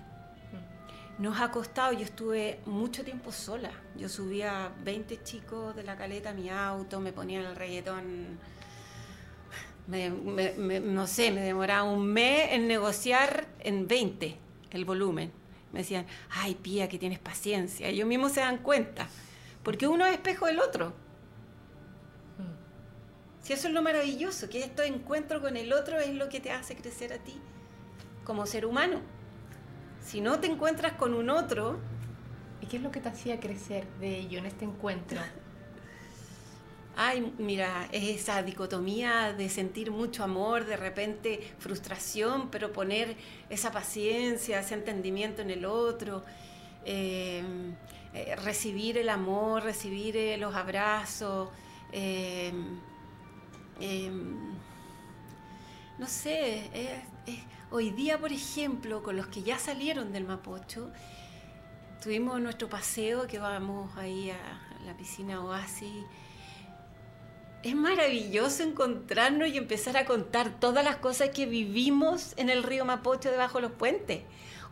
[1.18, 3.70] Nos ha costado, yo estuve mucho tiempo sola.
[3.96, 8.38] Yo subía 20 chicos de la caleta a mi auto, me ponían el reggaetón.
[9.88, 14.36] No sé, me demoraba un mes en negociar en 20
[14.70, 15.30] el volumen.
[15.72, 17.88] Me decían, ay, pía, que tienes paciencia.
[17.88, 19.08] Ellos mismos se dan cuenta,
[19.62, 20.92] porque uno es espejo del otro.
[23.42, 26.50] Si eso es lo maravilloso, que este encuentro con el otro es lo que te
[26.50, 27.34] hace crecer a ti
[28.24, 29.00] como ser humano.
[30.04, 31.78] Si no te encuentras con un otro...
[32.60, 35.20] ¿Y qué es lo que te hacía crecer de ello en este encuentro?
[36.98, 43.18] Ay, mira, es esa dicotomía de sentir mucho amor, de repente frustración, pero poner
[43.50, 46.24] esa paciencia, ese entendimiento en el otro,
[46.86, 47.44] eh,
[48.14, 51.50] eh, recibir el amor, recibir eh, los abrazos.
[51.92, 52.78] Em,
[55.98, 57.02] no sé,
[57.70, 60.90] hoy día, por ejemplo, con los que ya salieron del Mapocho,
[62.02, 64.38] tuvimos nuestro paseo que vamos ahí a
[64.86, 66.06] la piscina Oasis.
[67.62, 72.84] Es maravilloso encontrarnos y empezar a contar todas las cosas que vivimos en el río
[72.84, 74.22] Mapocho debajo de los puentes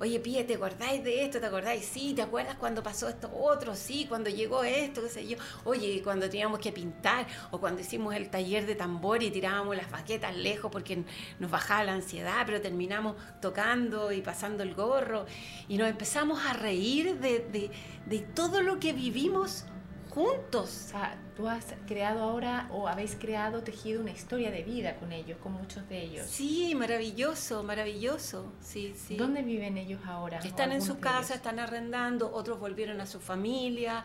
[0.01, 1.40] oye, píe, ¿te acordáis de esto?
[1.40, 1.85] ¿Te acordáis?
[1.85, 3.75] Sí, ¿te acuerdas cuando pasó esto otro?
[3.75, 5.37] Sí, cuando llegó esto, qué sé yo.
[5.64, 9.90] Oye, cuando teníamos que pintar o cuando hicimos el taller de tambor y tirábamos las
[9.90, 11.05] baquetas lejos porque
[11.38, 15.27] nos bajaba la ansiedad, pero terminamos tocando y pasando el gorro
[15.68, 17.70] y nos empezamos a reír de, de,
[18.07, 19.64] de todo lo que vivimos
[20.11, 20.85] juntos.
[20.87, 25.12] O sea, tú has creado ahora o habéis creado, tejido una historia de vida con
[25.12, 26.27] ellos, con muchos de ellos.
[26.27, 28.53] Sí, maravilloso, maravilloso.
[28.61, 29.16] Sí, sí.
[29.16, 30.38] ¿Dónde viven ellos ahora?
[30.38, 34.05] Están en su casa, están arrendando, otros volvieron a su familia.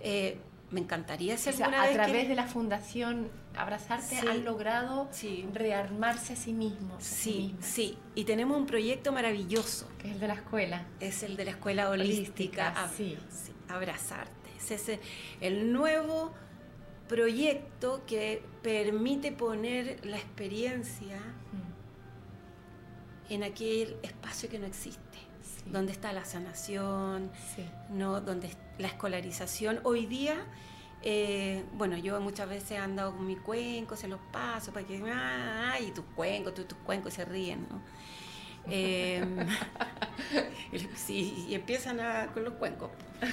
[0.00, 0.38] Eh,
[0.70, 5.08] me encantaría ser o a través de la fundación Abrazarte han logrado
[5.52, 7.02] rearmarse a sí mismos.
[7.02, 7.98] Sí, sí.
[8.14, 9.88] Y tenemos un proyecto maravilloso.
[9.98, 10.86] Que es el de la escuela.
[11.00, 12.88] Es el de la escuela holística.
[12.96, 13.16] sí.
[13.68, 14.37] Abrazarte
[14.70, 14.98] es
[15.40, 16.32] el nuevo
[17.08, 23.32] proyecto que permite poner la experiencia mm.
[23.32, 25.18] en aquel espacio que no existe,
[25.66, 27.30] donde está la sanación,
[27.90, 28.20] ¿no?
[28.20, 29.80] donde la escolarización.
[29.84, 30.36] Hoy día,
[31.02, 35.02] eh, bueno, yo muchas veces he andado con mi cuenco, se los paso para que,
[35.10, 37.80] ay, tus cuencos, tus, tus cuencos se ríen, ¿no?
[38.70, 39.46] Em,
[41.08, 41.98] y empiezan
[42.32, 42.90] con los cuencos.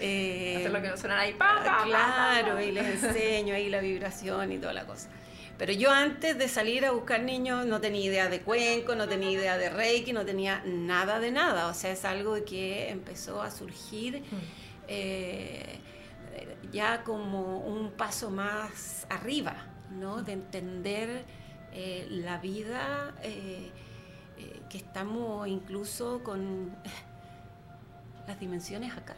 [0.00, 1.34] Eh, lo que no suena ahí.
[1.34, 5.08] claro, y les enseño ahí la vibración y toda la cosa.
[5.56, 9.30] Pero yo antes de salir a buscar niños no tenía idea de cuenco, no tenía
[9.30, 11.68] idea de reiki, no tenía nada de nada.
[11.68, 14.36] O sea, es algo que empezó a surgir mm.
[14.88, 15.78] eh,
[16.72, 19.54] ya como un paso más arriba,
[19.92, 20.22] ¿no?
[20.22, 21.24] De entender
[21.72, 23.14] eh, la vida,
[24.36, 26.74] eh, que estamos incluso con
[28.26, 29.16] las dimensiones acá.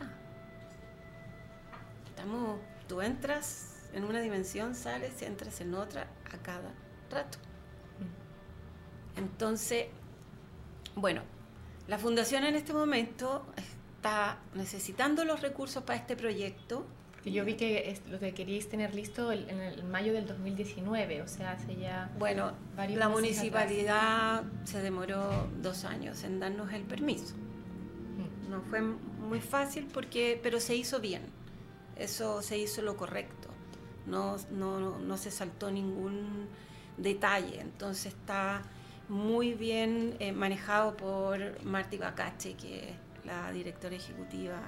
[2.09, 2.59] Estamos,
[2.89, 6.73] tú entras en una dimensión, sales, entras en otra a cada
[7.11, 7.39] rato.
[9.17, 9.87] Entonces,
[10.95, 11.23] bueno,
[11.89, 16.87] la fundación en este momento está necesitando los recursos para este proyecto.
[17.33, 21.53] Yo vi que lo que queríais tener listo en el mayo del 2019, o sea,
[21.53, 27.35] hace ya Bueno, varios la municipalidad se demoró dos años en darnos el permiso.
[27.35, 28.51] Mm.
[28.51, 31.23] No fue muy fácil, porque, pero se hizo bien.
[31.97, 33.49] Eso se hizo lo correcto.
[34.07, 36.47] No, no, no se saltó ningún
[36.97, 37.61] detalle.
[37.61, 38.63] Entonces está
[39.09, 44.61] muy bien eh, manejado por Marti Bacache, que es la directora ejecutiva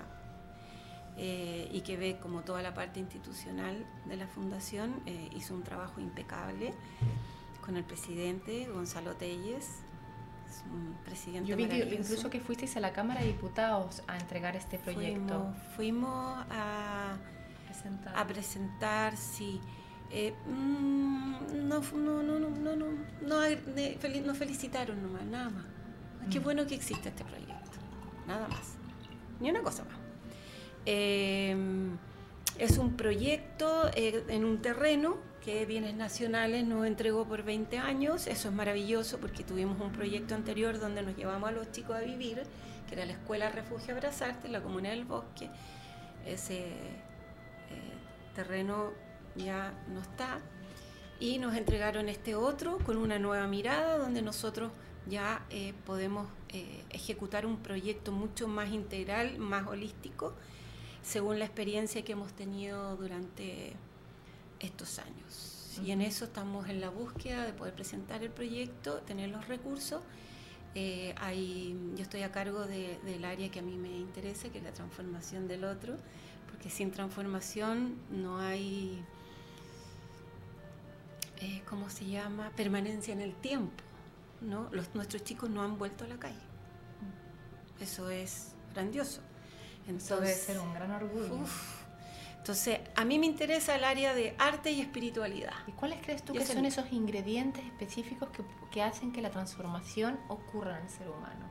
[1.18, 4.94] eh, y que ve como toda la parte institucional de la fundación.
[5.06, 6.72] Eh, hizo un trabajo impecable
[7.60, 9.64] con el presidente Gonzalo Telles.
[10.48, 14.16] Es un presidente Yo vi que incluso que fuisteis a la Cámara de Diputados a
[14.16, 15.52] entregar este proyecto.
[15.76, 17.16] Fuimos, fuimos a,
[17.66, 18.16] presentar.
[18.16, 19.60] a presentar, sí.
[20.10, 22.86] Eh, mm, no, no, no, no, no, no,
[23.20, 25.64] no, nos felicitaron nomás, nada más.
[26.30, 26.44] Qué Mm.
[26.44, 27.78] bueno que existe este proyecto,
[28.26, 28.76] nada más.
[29.40, 29.97] Ni una cosa más.
[30.91, 31.55] Eh,
[32.59, 38.26] es un proyecto eh, en un terreno que Bienes Nacionales nos entregó por 20 años.
[38.26, 42.01] Eso es maravilloso porque tuvimos un proyecto anterior donde nos llevamos a los chicos a
[42.01, 42.43] vivir,
[42.89, 45.51] que era la Escuela Refugio Abrazarte, la Comuna del Bosque.
[46.24, 46.68] Ese eh,
[48.34, 48.93] terreno
[49.36, 50.41] ya no está.
[51.20, 54.72] Y nos entregaron este otro con una nueva mirada donde nosotros
[55.07, 56.28] ya eh, podemos
[56.89, 60.34] ejecutar un proyecto mucho más integral, más holístico,
[61.03, 63.74] según la experiencia que hemos tenido durante
[64.61, 65.80] estos años.
[65.84, 70.03] Y en eso estamos en la búsqueda de poder presentar el proyecto, tener los recursos.
[70.74, 74.59] Eh, hay- yo estoy a cargo de- del área que a mí me interesa, que
[74.59, 75.96] es la transformación del otro,
[76.51, 79.03] porque sin transformación no hay,
[81.40, 82.51] eh, ¿cómo se llama?
[82.57, 83.84] Permanencia en el tiempo.
[84.40, 84.68] ¿no?
[84.70, 86.36] Los, nuestros chicos no han vuelto a la calle.
[87.80, 89.20] Eso es grandioso.
[89.89, 91.34] Eso debe ser un gran orgullo.
[91.36, 91.78] Uf.
[92.39, 95.53] Entonces, a mí me interesa el área de arte y espiritualidad.
[95.66, 99.30] ¿Y cuáles crees tú Yo que son esos ingredientes específicos que, que hacen que la
[99.30, 101.47] transformación ocurra en el ser humano?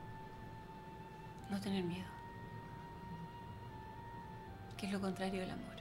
[1.50, 2.08] No tener miedo.
[4.76, 5.76] Que es lo contrario del amor.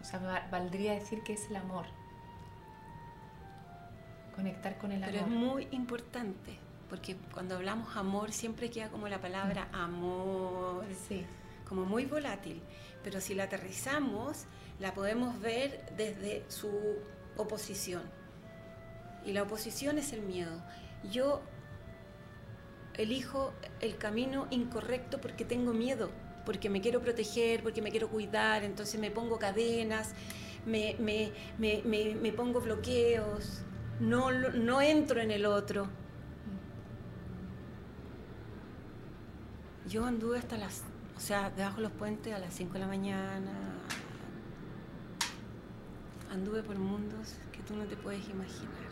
[0.00, 1.86] O sea, va- valdría decir que es el amor.
[4.34, 5.38] Conectar con el Pero es amor.
[5.38, 6.58] muy importante,
[6.88, 11.24] porque cuando hablamos amor siempre queda como la palabra amor, Sí.
[11.68, 12.60] como muy volátil.
[13.02, 14.44] Pero si la aterrizamos,
[14.80, 16.70] la podemos ver desde su
[17.36, 18.02] oposición.
[19.24, 20.62] Y la oposición es el miedo.
[21.10, 21.42] Yo
[22.94, 26.10] elijo el camino incorrecto porque tengo miedo,
[26.46, 30.12] porque me quiero proteger, porque me quiero cuidar, entonces me pongo cadenas,
[30.66, 31.82] me, me- me-
[32.14, 33.62] me- pongo bloqueos,
[34.00, 35.88] no, no entro en el otro.
[39.88, 40.82] Yo anduve hasta las,
[41.16, 43.52] o sea, debajo de los puentes a las 5 de la mañana.
[46.32, 48.84] Anduve por mundos que tú no te puedes imaginar.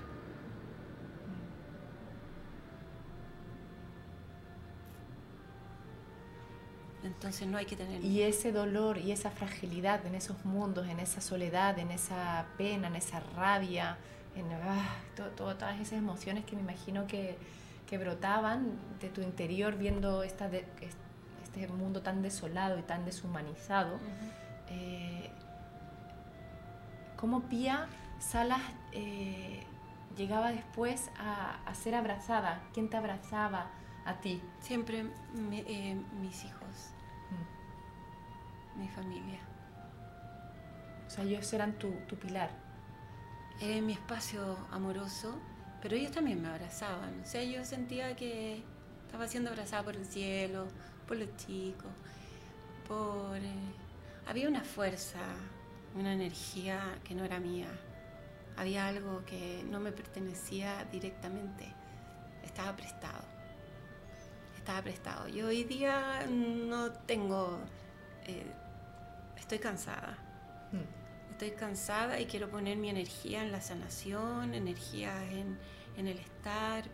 [7.05, 11.01] Entonces no hay que tener Y ese dolor y esa fragilidad en esos mundos, en
[11.01, 13.99] esa soledad, en esa pena, en esa rabia,
[14.36, 17.36] en ah, to- to- todas esas emociones que me imagino que,
[17.93, 20.97] que brotaban de tu interior viendo esta de- es-
[21.45, 24.01] este mundo tan desolado y tan deshumanizado.
[24.68, 25.30] Eh,
[27.16, 27.88] ¿Cómo Pía
[28.18, 28.62] Salas
[28.93, 29.62] eh,
[30.16, 32.62] llegaba después a, a ser abrazada?
[32.72, 33.66] ¿Quién te abrazaba
[34.07, 34.40] a ti?
[34.61, 36.95] Siempre me- eh, mis hijos,
[37.30, 38.80] Mm.
[38.80, 39.40] mi familia.
[41.07, 42.49] O sea, ellos eran tu, tu pilar.
[43.61, 45.38] Era mi espacio amoroso,
[45.83, 47.20] pero ellos también me abrazaban.
[47.22, 48.62] O sea, yo sentía que
[49.07, 50.68] estaba siendo abrazada por el cielo,
[51.07, 51.91] por los chicos,
[52.89, 53.37] por...
[53.37, 53.74] eh,
[54.26, 55.18] había una fuerza,
[55.97, 57.68] una energía que no era mía.
[58.57, 61.66] Había algo que no me pertenecía directamente.
[62.45, 63.24] Estaba prestado.
[64.57, 65.26] Estaba prestado.
[65.28, 67.59] Yo hoy día no tengo...
[68.26, 68.47] eh,
[69.37, 70.16] estoy cansada.
[70.70, 71.01] Mm.
[71.33, 75.59] Estoy cansada y quiero poner mi energía en la sanación, energía en,
[75.97, 76.85] en el estar.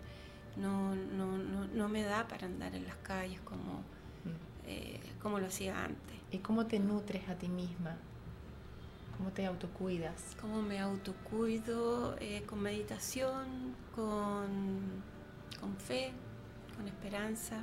[0.57, 3.83] No, no, no, no me da para andar en las calles como,
[4.25, 4.31] Mm.
[4.67, 6.17] eh, como lo hacía antes.
[6.33, 7.97] ¿Y cómo te nutres a ti misma?
[9.17, 10.37] ¿Cómo te autocuidas?
[10.41, 12.17] ¿Cómo me autocuido?
[12.21, 15.03] Eh, con meditación, con,
[15.61, 16.13] con fe,
[16.77, 17.63] con esperanza,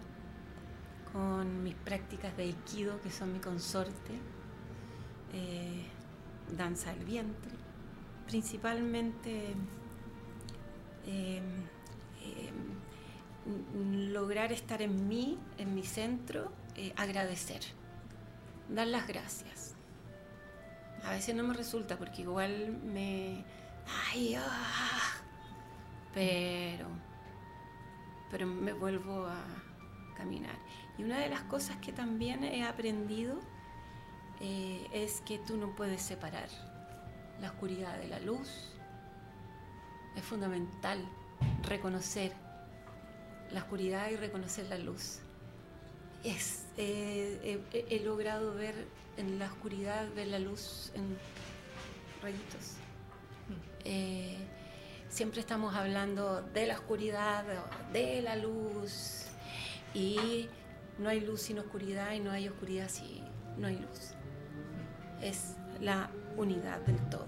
[1.14, 4.14] con mis prácticas de aikido, que son mi consorte,
[5.34, 5.86] eh,
[6.52, 7.52] danza del vientre,
[8.28, 9.54] principalmente
[11.06, 11.42] eh,
[14.12, 16.52] lograr estar en mí, en mi centro,
[16.98, 17.62] agradecer,
[18.70, 19.76] dar las gracias
[21.06, 23.44] a veces no me resulta porque igual me...
[24.12, 25.22] Ay, ah,
[26.14, 26.88] pero,
[28.32, 29.44] pero me vuelvo a
[30.18, 30.56] caminar.
[30.98, 33.40] Y una de las cosas que también he aprendido
[34.42, 36.50] eh, es que tú no puedes separar
[37.42, 38.72] la oscuridad de la luz.
[40.16, 41.06] Es fundamental
[41.64, 42.32] reconocer
[43.52, 45.20] la oscuridad y reconocer la luz.
[46.24, 51.18] Es, eh, he logrado ver en la oscuridad ver la luz en
[52.22, 52.78] rayitos.
[53.84, 54.38] Eh,
[55.10, 57.46] siempre estamos hablando de la oscuridad,
[57.94, 59.28] de la luz,
[59.94, 60.50] y
[60.98, 63.24] no hay luz sin oscuridad y no hay oscuridad si
[63.58, 64.15] no hay luz.
[65.22, 67.26] Es la unidad del todo.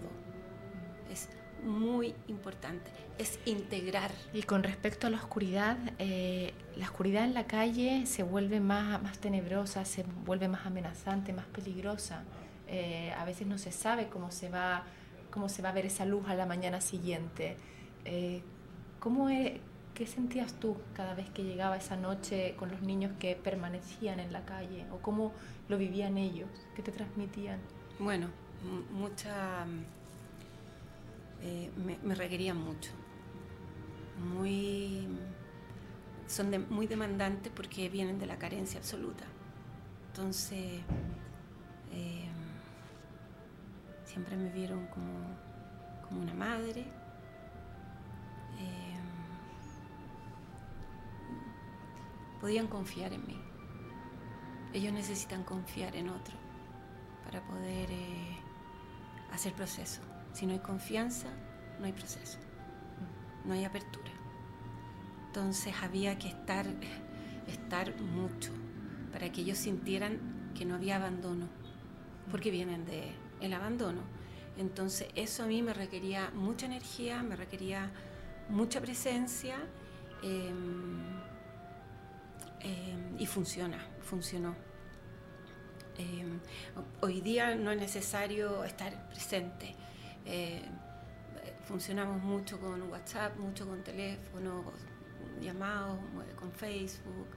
[1.12, 1.30] Es
[1.64, 4.12] muy importante, es integrar.
[4.34, 9.02] Y con respecto a la oscuridad, eh, la oscuridad en la calle se vuelve más,
[9.02, 12.24] más tenebrosa, se vuelve más amenazante, más peligrosa.
[12.68, 14.84] Eh, a veces no se sabe cómo se, va,
[15.32, 17.58] cómo se va a ver esa luz a la mañana siguiente.
[18.06, 18.42] Eh,
[19.00, 19.30] ¿cómo
[19.98, 24.32] ¿Qué sentías tú cada vez que llegaba esa noche con los niños que permanecían en
[24.32, 24.86] la calle?
[24.92, 25.34] ¿O cómo
[25.70, 26.50] lo vivían ellos?
[26.76, 27.60] ¿Qué te transmitían?
[28.00, 28.28] Bueno,
[28.92, 29.66] mucha
[31.42, 31.72] eh,
[32.04, 32.92] me, requerían mucho.
[34.24, 35.08] Muy,
[36.28, 39.24] son muy demandantes porque vienen de la carencia absoluta.
[40.10, 40.82] Entonces,
[41.92, 42.30] eh,
[44.06, 45.48] siempre me vieron como,
[46.22, 46.82] una madre.
[48.60, 48.98] Eh,
[52.40, 53.42] podían confiar en mí.
[54.74, 56.47] Ellos necesitan confiar en otro
[57.28, 57.90] para poder
[59.34, 60.00] hacer proceso.
[60.32, 61.28] Si no hay confianza,
[61.78, 62.38] no hay proceso,
[63.44, 64.12] no hay apertura.
[65.28, 66.66] Entonces había que estar,
[67.48, 68.52] estar mucho
[69.12, 71.48] para que ellos sintieran que no había abandono,
[72.32, 73.12] porque vienen de
[73.42, 74.02] el abandono.
[74.58, 77.92] Entonces eso a mí me requería mucha energía, me requería
[78.48, 79.58] mucha presencia
[80.24, 81.02] em,
[82.62, 84.67] em, y funciona, funcionó.
[85.98, 86.40] Em,
[87.02, 89.74] hoy día no es necesario estar presente.
[90.26, 90.62] Eh,
[91.68, 94.72] funcionamos mucho con WhatsApp, mucho con teléfono,
[95.42, 96.00] llamados,
[96.36, 97.28] con Facebook.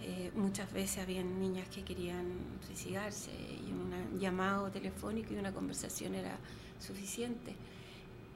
[0.00, 6.14] Eh, muchas veces habían niñas que querían suicidarse y un llamado telefónico y una conversación
[6.14, 6.38] era
[6.78, 7.56] suficiente,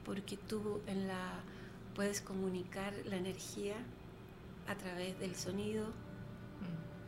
[0.05, 1.41] porque tú en la,
[1.95, 3.77] puedes comunicar la energía
[4.67, 5.87] a través del sonido,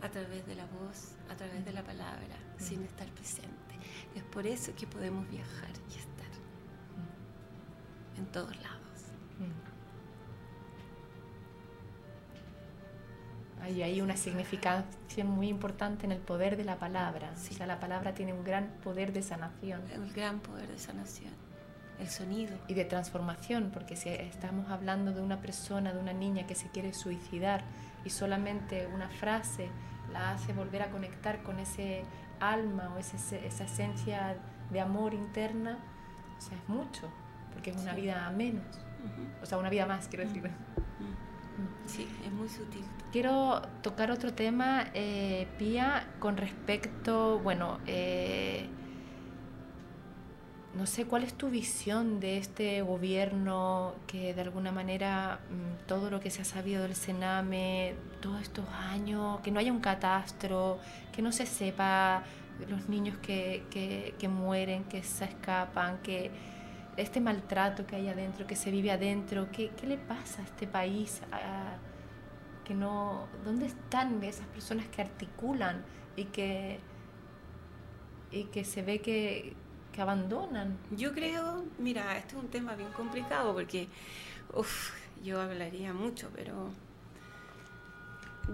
[0.03, 3.53] a través de la voz, a través de la palabra, sin estar presente.
[4.15, 6.15] Es por eso que podemos viajar y estar
[8.17, 8.81] en todos lados.
[13.61, 17.33] Hay, hay una significancia muy importante en el poder de la palabra.
[17.35, 19.81] O sea, la palabra tiene un gran poder de sanación.
[19.91, 21.33] El gran poder de sanación.
[21.99, 22.59] El sonido.
[22.69, 26.69] Y de transformación, porque si estamos hablando de una persona, de una niña que se
[26.69, 27.65] quiere suicidar
[28.05, 29.71] y solamente una frase
[30.13, 32.05] la hace volver a conectar con ese
[32.41, 34.37] alma o ese, esa esencia
[34.71, 35.79] de amor interna,
[36.39, 37.11] o sea, es mucho
[37.55, 38.65] porque es una vida menos,
[39.43, 40.51] o sea, una vida más, quiero decir.
[41.87, 42.85] Sí, es muy sutil.
[43.13, 48.69] Quiero tocar otro tema, eh, Pía, con respecto, bueno, eh,
[50.77, 56.11] no sé cuál es tu visión de este gobierno que de alguna manera mm, todo
[56.11, 60.79] lo que se ha sabido del Sename, todos estos años, que no haya un catastro,
[61.13, 62.25] que no se sepa
[62.69, 66.31] los niños que, que, que mueren, que se escapan, que
[66.97, 70.67] este maltrato que hay adentro, que se vive adentro, ¿qué, qué le pasa a este
[70.67, 71.23] país?
[72.65, 75.85] que no, ¿Dónde están esas personas que articulan
[76.17, 76.81] y que,
[78.31, 79.55] y que se ve que,
[79.95, 80.77] que abandonan?
[80.91, 83.89] Yo creo, mira, este es un tema bien complicado porque
[84.53, 84.93] uf,
[85.23, 86.71] yo hablaría mucho, pero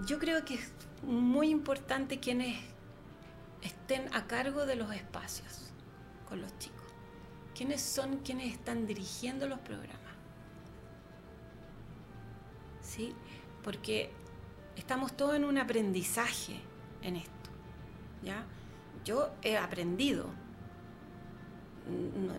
[0.05, 0.71] yo creo que es
[1.03, 2.57] muy importante quienes
[3.61, 5.71] estén a cargo de los espacios
[6.29, 6.81] con los chicos
[7.61, 9.99] quiénes son quienes están dirigiendo los programas.
[12.81, 13.13] ¿Sí?
[13.63, 14.09] Porque
[14.75, 16.59] estamos todos en un aprendizaje
[17.03, 17.49] en esto.
[18.23, 18.43] ¿ya?
[19.05, 20.25] Yo he aprendido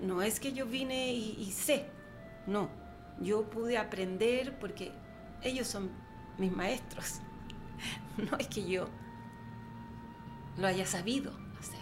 [0.02, 1.86] no, es que yo vine y, sé,
[2.46, 2.68] no,
[3.20, 4.92] yo pude aprender porque
[5.42, 5.90] ellos son
[6.38, 7.20] mis maestros,
[8.30, 8.88] no es que yo
[10.58, 11.80] lo haya sabido hacer.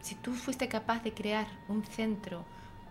[0.00, 2.44] Si tú fuiste capaz de crear un centro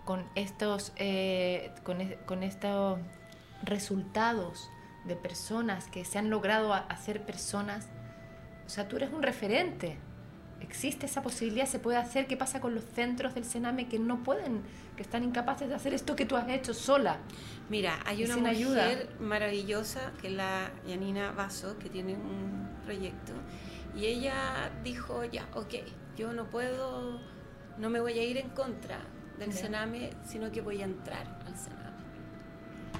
[0.05, 2.99] con estos, eh, con, estos
[3.63, 4.69] resultados
[5.05, 7.89] de personas que se han logrado hacer personas,
[8.65, 9.97] o sea, tú eres un referente
[10.61, 12.27] existe esa posibilidad, se puede hacer.
[12.27, 14.61] ¿Qué pasa con los centros del Sename que no pueden,
[14.95, 17.17] que están incapaces de hacer esto que tú has hecho sola?
[17.69, 23.33] Mira, hay una mujer maravillosa que es la Yanina Vaso, que tiene un proyecto,
[23.95, 25.75] y ella dijo, ya, ok,
[26.15, 27.19] yo no puedo,
[27.77, 28.99] no me voy a ir en contra
[29.39, 31.87] del Sename, sino que voy a entrar al Sename.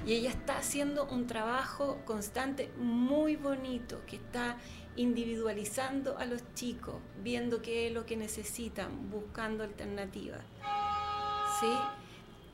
[0.06, 4.56] Y ella está haciendo un trabajo constante muy bonito, que está
[4.98, 10.42] individualizando a los chicos, viendo qué es lo que necesitan, buscando alternativas.
[11.60, 11.72] ¿Sí?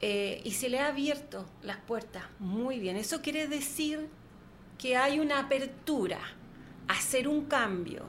[0.01, 2.97] Eh, y se le ha abierto las puertas muy bien.
[2.97, 4.09] Eso quiere decir
[4.79, 6.19] que hay una apertura
[6.89, 8.05] hacer un cambio.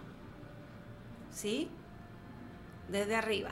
[1.31, 1.69] ¿Sí?
[2.89, 3.51] Desde arriba.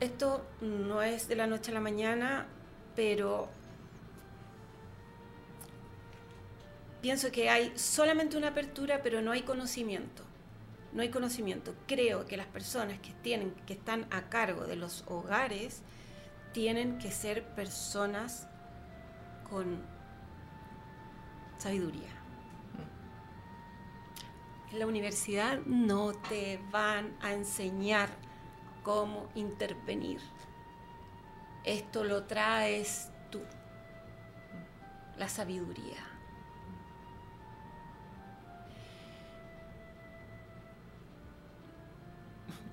[0.00, 2.46] Esto no es de la noche a la mañana,
[2.96, 3.48] pero
[7.00, 10.24] pienso que hay solamente una apertura, pero no hay conocimiento.
[10.92, 11.74] No hay conocimiento.
[11.86, 15.82] Creo que las personas que tienen, que están a cargo de los hogares,
[16.52, 18.48] tienen que ser personas
[19.48, 19.82] con
[21.58, 22.08] sabiduría.
[24.72, 28.08] En la universidad no te van a enseñar
[28.82, 30.20] cómo intervenir.
[31.64, 33.40] Esto lo traes tú,
[35.16, 36.17] la sabiduría.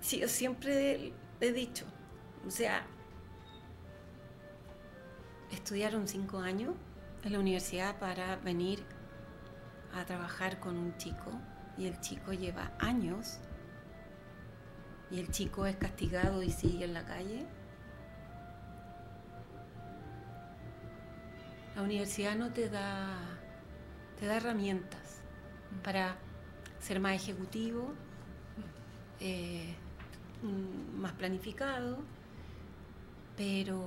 [0.06, 1.84] Sí, yo siempre he dicho,
[2.46, 2.86] o sea,
[5.52, 6.76] estudiaron cinco años
[7.24, 8.84] en la universidad para venir
[9.96, 11.32] a trabajar con un chico
[11.76, 13.40] y el chico lleva años
[15.10, 17.48] y el chico es castigado y sigue en la calle.
[21.76, 23.18] La universidad no te da,
[24.20, 25.24] te da herramientas
[25.84, 26.16] para
[26.80, 27.92] ser más ejecutivo,
[29.20, 29.74] eh,
[30.98, 31.98] más planificado,
[33.38, 33.82] pero,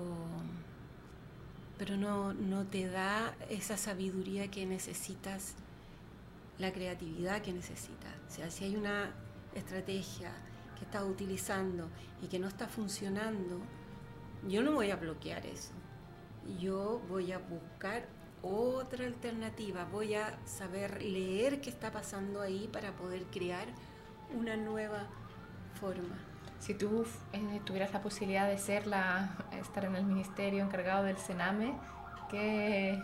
[1.78, 5.54] pero no, no te da esa sabiduría que necesitas,
[6.58, 8.12] la creatividad que necesitas.
[8.28, 9.10] O sea, si hay una
[9.54, 10.32] estrategia
[10.76, 11.88] que estás utilizando
[12.22, 13.60] y que no está funcionando,
[14.48, 15.72] yo no voy a bloquear eso.
[16.60, 18.06] Yo voy a buscar
[18.42, 23.66] otra alternativa, voy a saber leer qué está pasando ahí para poder crear
[24.34, 25.06] una nueva
[25.80, 26.27] forma.
[26.58, 31.16] Si tú eh, tuvieras la posibilidad de ser la, estar en el ministerio encargado del
[31.16, 31.78] Sename,
[32.28, 33.00] ¿qué,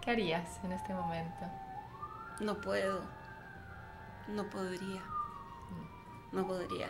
[0.00, 1.46] ¿qué harías en este momento?
[2.40, 3.02] No puedo,
[4.28, 5.02] no podría,
[6.32, 6.88] no podría.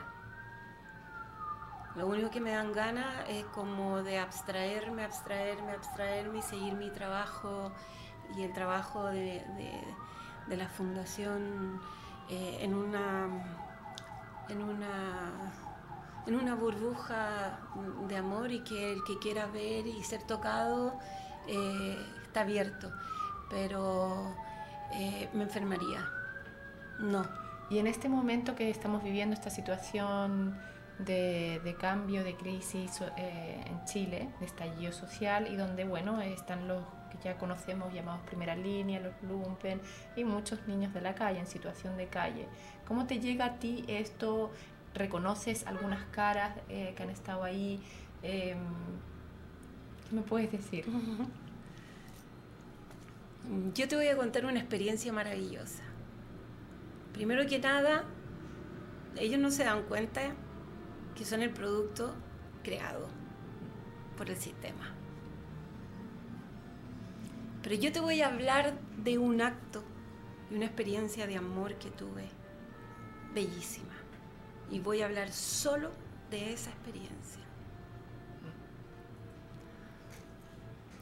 [1.95, 6.91] Lo único que me dan ganas es como de abstraerme, abstraerme, abstraerme y seguir mi
[6.91, 7.71] trabajo
[8.35, 9.45] y el trabajo de,
[10.49, 11.81] de, la fundación
[12.29, 13.27] eh, en una
[14.49, 15.53] en una
[16.27, 17.59] en una burbuja
[18.09, 20.99] de amor y que el que quiera ver y ser tocado
[21.49, 22.93] eh, está abierto,
[23.51, 24.35] pero
[24.93, 26.09] eh, me enfermaría.
[26.99, 27.27] No.
[27.71, 30.59] Y en este momento que estamos viviendo esta situación
[30.99, 36.85] de, cambio, de crisis eh, en Chile, de estallido social, y donde, bueno, están los
[37.11, 39.81] que ya conocemos llamados primera línea, los lumpen,
[40.17, 42.47] y muchos niños de la calle, en situación de calle.
[42.87, 44.53] ¿Cómo te llega a ti esto,
[44.95, 47.81] reconoces algunas caras eh, que han estado ahí.
[48.23, 48.59] Em,
[50.09, 50.85] ¿Qué me puedes decir?
[53.75, 55.83] Yo te voy a contar una experiencia maravillosa.
[57.13, 58.05] Primero que nada,
[59.17, 60.35] ellos no se dan cuenta
[61.17, 62.15] que son el producto
[62.63, 63.09] creado
[64.17, 64.95] por el sistema.
[67.63, 69.83] Pero yo te voy a hablar de un acto
[70.51, 72.29] y una experiencia de amor que tuve
[73.35, 73.92] bellísima
[74.73, 75.91] y voy a hablar solo
[76.31, 77.43] de esa experiencia.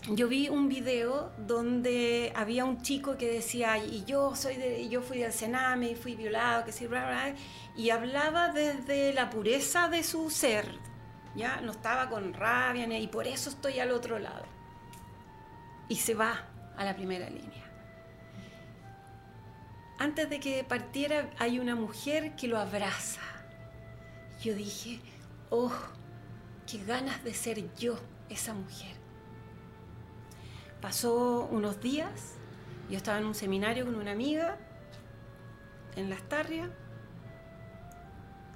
[0.09, 5.03] Yo vi un video donde había un chico que decía, y yo soy de, yo
[5.03, 6.89] fui del Sename, fui violado, que sí,
[7.77, 10.66] y hablaba desde la pureza de su ser,
[11.37, 14.47] ya no estaba con rabia y por eso estoy al otro lado.
[15.87, 16.45] Y se va
[16.77, 17.71] a la primera línea.
[19.99, 23.21] Antes de que partiera hay una mujer que lo abraza
[24.43, 25.01] yo dije,
[25.51, 25.72] oh,
[26.66, 28.97] qué ganas de ser yo esa mujer.
[30.80, 32.34] Pasó unos días,
[32.88, 34.57] yo estaba en un seminario con una amiga
[35.97, 36.70] en Las Tarrias,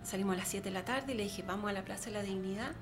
[0.03, 2.13] salimos a las 7 de la tarde y le dije, vamos a la Plaza de
[2.13, 2.73] la Dignidad.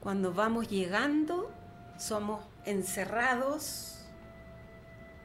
[0.00, 1.52] Cuando vamos llegando,
[1.98, 4.06] somos encerrados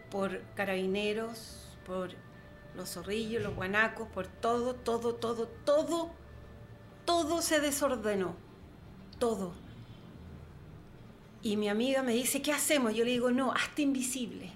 [0.10, 2.12] por carabineros, por
[2.76, 6.12] los zorrillos, los guanacos, por todo, todo, todo, todo,
[7.06, 8.36] todo se desordenó,
[9.20, 9.54] todo.
[11.42, 12.94] Y mi amiga me dice, ¿qué hacemos?
[12.94, 14.52] Yo le digo, no, hazte invisible,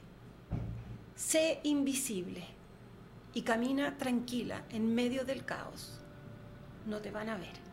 [1.15, 2.43] sé invisible
[3.34, 6.01] y camina tranquila en medio del caos,
[6.86, 7.70] no te van a ver.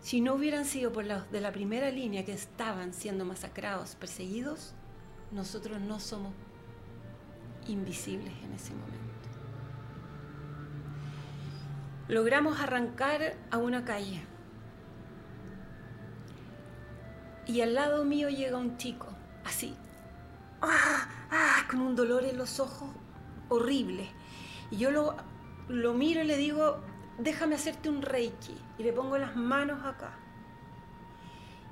[0.00, 4.74] Si no hubieran sido por los de la primera línea que estaban siendo masacrados, perseguidos,
[5.30, 6.32] nosotros no somos
[7.66, 9.00] invisibles en ese momento.
[12.08, 14.22] Logramos arrancar a una calle.
[17.46, 19.08] Y al lado mío llega un chico,
[19.44, 19.76] así,
[20.60, 21.08] ¡ah!
[21.30, 21.66] ¡ah!
[21.70, 22.90] con un dolor en los ojos
[23.48, 24.08] horrible.
[24.70, 25.16] Y yo lo,
[25.68, 26.80] lo miro y le digo,
[27.18, 28.56] déjame hacerte un reiki.
[28.78, 30.12] Y le pongo las manos acá.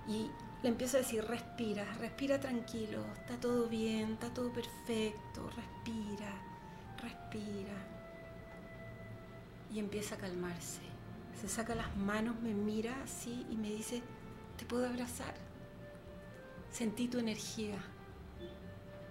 [0.07, 0.30] Y
[0.63, 6.33] le empiezo a decir, respira, respira tranquilo, está todo bien, está todo perfecto, respira,
[7.01, 7.75] respira.
[9.73, 10.81] Y empieza a calmarse.
[11.41, 14.03] Se saca las manos, me mira así y me dice,
[14.57, 15.35] ¿te puedo abrazar?
[16.73, 17.79] Sentí tu energía.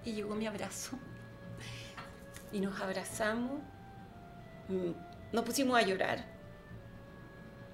[0.04, 0.98] Y llegó mi abrazo.
[2.52, 3.62] Y nos abrazamos.
[4.70, 4.92] Mm,
[5.34, 6.26] nos pusimos a llorar.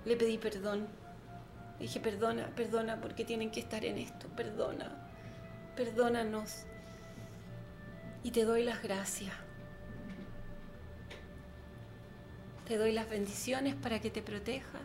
[0.04, 0.88] Le pedí perdón
[1.80, 5.10] dije, perdona, perdona, porque tienen que estar en esto, perdona,
[5.76, 6.66] perdónanos.
[8.24, 9.34] Y te doy las gracias.
[12.66, 14.80] Te doy las bendiciones para que te proteja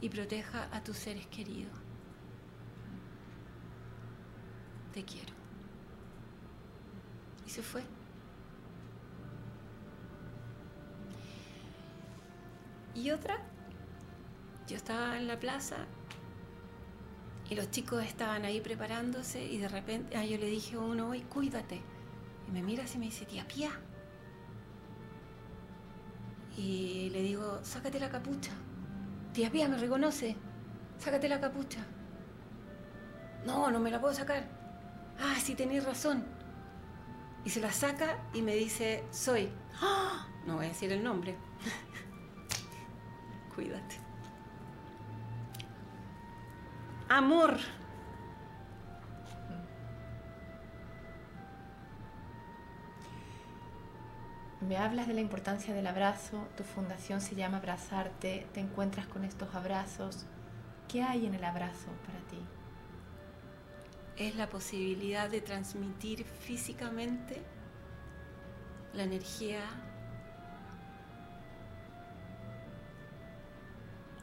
[0.00, 1.72] y proteja a tus seres queridos.
[4.92, 5.32] Te quiero.
[7.44, 7.82] Y se fue.
[12.94, 13.40] Y otra
[14.72, 15.76] yo estaba en la plaza
[17.50, 21.20] y los chicos estaban ahí preparándose y de repente yo le dije a uno, hoy
[21.20, 21.82] cuídate.
[22.48, 23.70] Y me mira y me dice, tía Pía.
[26.56, 28.52] Y le digo, sácate la capucha.
[29.34, 30.36] Tía Pía me reconoce.
[30.96, 31.84] Sácate la capucha.
[33.44, 34.48] No, no me la puedo sacar.
[35.20, 36.24] Ah, sí tenéis razón.
[37.44, 39.50] Y se la saca y me dice, soy.
[39.82, 40.26] ¡Ah!
[40.46, 41.36] No voy a decir el nombre.
[43.54, 44.01] Cuídate.
[47.16, 47.58] Amor.
[54.60, 59.24] Me hablas de la importancia del abrazo, tu fundación se llama Abrazarte, te encuentras con
[59.24, 60.24] estos abrazos.
[60.88, 62.38] ¿Qué hay en el abrazo para ti?
[64.16, 67.42] Es la posibilidad de transmitir físicamente
[68.94, 69.60] la energía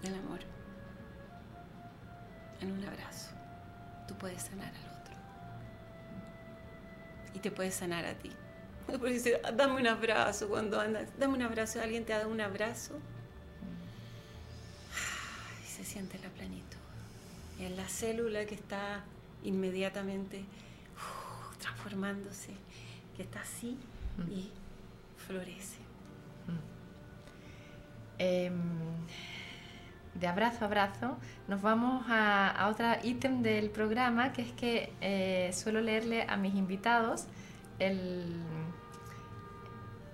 [0.01, 0.58] del amor
[2.61, 3.31] en un abrazo.
[4.07, 5.15] Tú puedes sanar al otro.
[7.33, 8.31] Y te puedes sanar a ti.
[8.87, 12.41] Porque dice, dame un abrazo cuando andas, dame un abrazo, alguien te ha dado un
[12.41, 12.99] abrazo.
[15.63, 16.77] Y se siente la plenitud.
[17.59, 19.03] Y en la célula que está
[19.43, 22.53] inmediatamente uh, transformándose,
[23.15, 23.77] que está así
[24.17, 24.31] mm.
[24.31, 24.51] y
[25.27, 25.79] florece.
[28.21, 28.51] Eh,
[30.13, 34.93] de abrazo a abrazo, nos vamos a, a otro ítem del programa, que es que
[35.01, 37.27] eh, suelo leerle a mis invitados
[37.79, 38.41] el,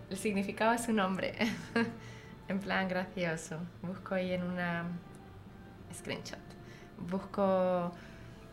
[0.09, 1.33] el significado de su nombre,
[2.47, 3.57] en plan gracioso.
[3.81, 4.85] Busco ahí en una
[5.93, 6.39] screenshot,
[6.97, 7.91] busco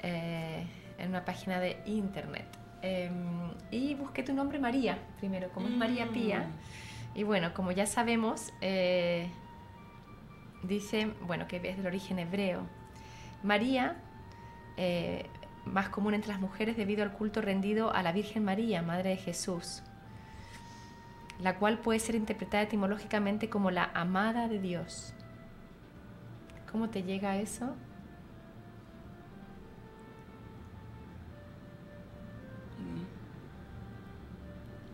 [0.00, 0.66] eh,
[0.98, 2.46] en una página de internet.
[2.82, 6.40] Em, y busqué tu nombre María, primero, como es María Pía.
[6.40, 7.18] Mm.
[7.18, 9.30] Y bueno, como ya sabemos, eh,
[10.62, 12.66] dice, bueno, que es del origen hebreo.
[13.42, 13.96] María,
[14.76, 15.26] eh,
[15.64, 19.16] más común entre las mujeres debido al culto rendido a la Virgen María, Madre de
[19.16, 19.82] Jesús,
[21.40, 25.14] la cual puede ser interpretada etimológicamente como la amada de Dios.
[26.70, 27.74] ¿Cómo te llega eso?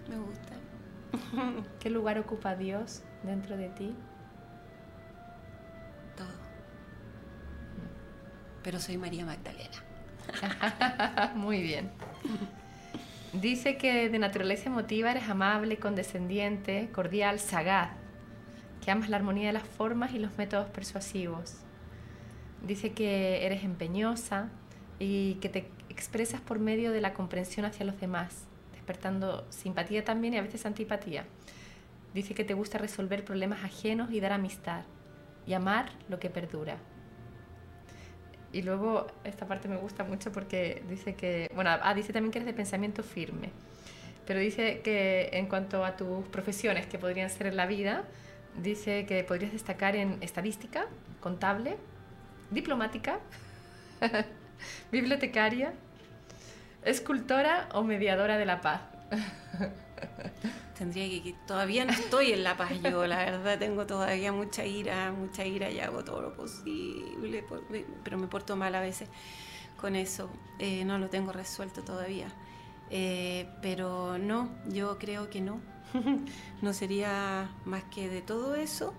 [0.09, 1.65] Me gusta.
[1.81, 3.95] ¿Qué lugar ocupa Dios dentro de ti?
[8.69, 11.33] Pero soy María Magdalena.
[11.35, 11.91] Muy bien.
[13.33, 17.93] Dice que de naturaleza emotiva eres amable, condescendiente, cordial, sagaz,
[18.85, 21.55] que amas la armonía de las formas y los métodos persuasivos.
[22.63, 24.51] Dice que eres empeñosa
[24.99, 28.45] y que te expresas por medio de la comprensión hacia los demás,
[28.75, 31.25] despertando simpatía también y a veces antipatía.
[32.13, 34.83] Dice que te gusta resolver problemas ajenos y dar amistad
[35.47, 36.77] y amar lo que perdura.
[38.53, 42.39] Y luego esta parte me gusta mucho porque dice que, bueno, ah, dice también que
[42.39, 43.51] eres de pensamiento firme,
[44.27, 48.05] pero dice que en cuanto a tus profesiones que podrían ser en la vida,
[48.57, 50.87] dice que podrías destacar en estadística,
[51.21, 51.77] contable,
[52.51, 53.21] diplomática,
[54.93, 55.73] bibliotecaria,
[56.85, 58.81] escultora o mediadora de la paz.
[60.79, 65.11] Tendría que, todavía no estoy en la paz yo, la verdad tengo todavía mucha ira,
[65.11, 67.45] mucha ira y hago todo lo posible,
[68.05, 69.09] pero me porto mal a veces
[69.81, 70.29] con eso,
[70.59, 72.29] eh, no lo tengo resuelto todavía.
[72.91, 75.61] Eh, pero no, yo creo que no,
[76.63, 78.95] no sería más que de todo eso,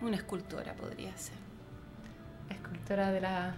[0.00, 1.36] una escultora podría ser.
[2.48, 3.54] Escultora de la,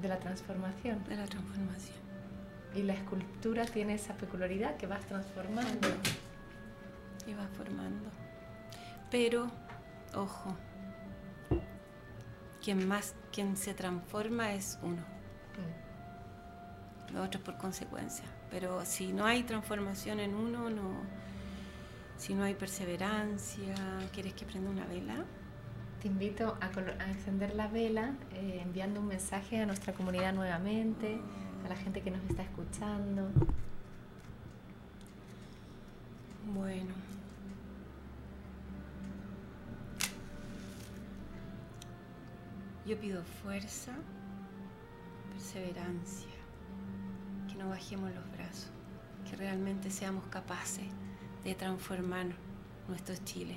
[0.00, 1.04] de la transformación.
[1.04, 2.05] De la transformación.
[2.76, 5.88] Y la escultura tiene esa peculiaridad que vas transformando.
[7.26, 8.10] Y vas formando.
[9.10, 9.50] Pero,
[10.14, 10.54] ojo,
[12.62, 15.02] quien más, quien se transforma es uno.
[15.56, 17.14] Mm.
[17.14, 18.26] Lo otro por consecuencia.
[18.50, 21.00] Pero si no hay transformación en uno, no.
[22.18, 23.74] Si no hay perseverancia,
[24.12, 25.24] ¿quieres que prenda una vela?
[26.02, 26.70] Te invito a,
[27.08, 31.20] encender la vela eh, enviando un mensaje a nuestra comunidad nuevamente
[31.66, 33.28] a la gente que nos está escuchando.
[36.54, 36.94] Bueno.
[42.86, 43.92] Yo pido fuerza,
[45.32, 46.30] perseverancia,
[47.48, 48.70] que no bajemos los brazos,
[49.28, 50.86] que realmente seamos capaces
[51.42, 52.26] de transformar
[52.86, 53.56] nuestro Chile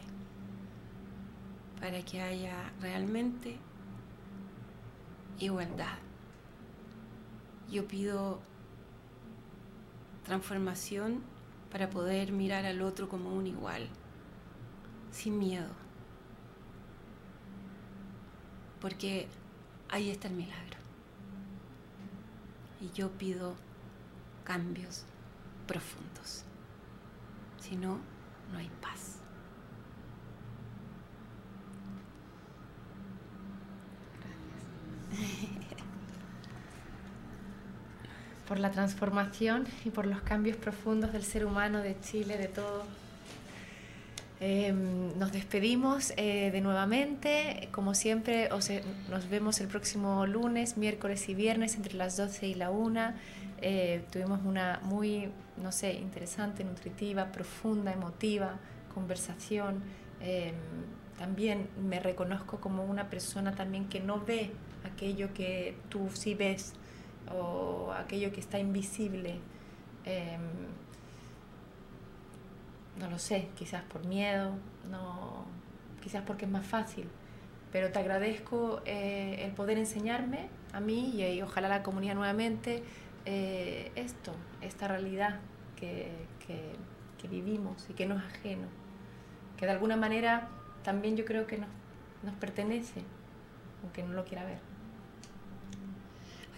[1.80, 3.60] para que haya realmente
[5.38, 6.09] igualdad
[7.70, 8.40] yo pido
[10.24, 11.22] transformación
[11.72, 13.88] para poder mirar al otro como un igual,
[15.12, 15.70] sin miedo.
[18.82, 19.28] Porque
[19.90, 20.78] ahí está el milagro.
[22.82, 23.56] Y yo pido
[24.44, 25.06] cambios
[25.68, 26.44] profundos.
[27.60, 28.00] Si no,
[28.52, 29.18] no hay paz.
[35.12, 35.66] Gracias.
[38.50, 42.84] por la transformación y por los cambios profundos del ser humano, de Chile, de todo.
[44.42, 48.50] Em, nos despedimos eh, de nuevamente, como siempre,
[49.10, 53.14] nos vemos el próximo lunes, miércoles y viernes entre las 12 y la 1.
[53.62, 55.30] Eh, tuvimos una muy,
[55.62, 58.58] no sé, interesante, nutritiva, profunda, emotiva
[58.96, 59.84] conversación.
[60.22, 60.56] Em,
[61.20, 64.52] también me reconozco como una persona también que no ve
[64.86, 66.74] aquello que tú sí ves
[67.32, 69.40] o aquello que está invisible.
[70.06, 70.42] Em,
[73.00, 74.52] no lo sé, quizás por miedo,
[74.90, 75.46] no,
[76.02, 77.08] quizás porque es más fácil.
[77.72, 82.84] Pero te agradezco eh, el poder enseñarme a mí y, ojalá la comunidad nuevamente
[83.26, 85.40] eh, esto, esta realidad
[85.76, 86.12] que,
[86.46, 86.74] que,
[87.22, 88.68] que, vivimos y que no es ajeno,
[89.58, 90.50] que de alguna manera
[90.84, 91.70] también yo creo que nos,
[92.24, 93.04] nos pertenece,
[93.84, 94.69] aunque no lo quiera ver.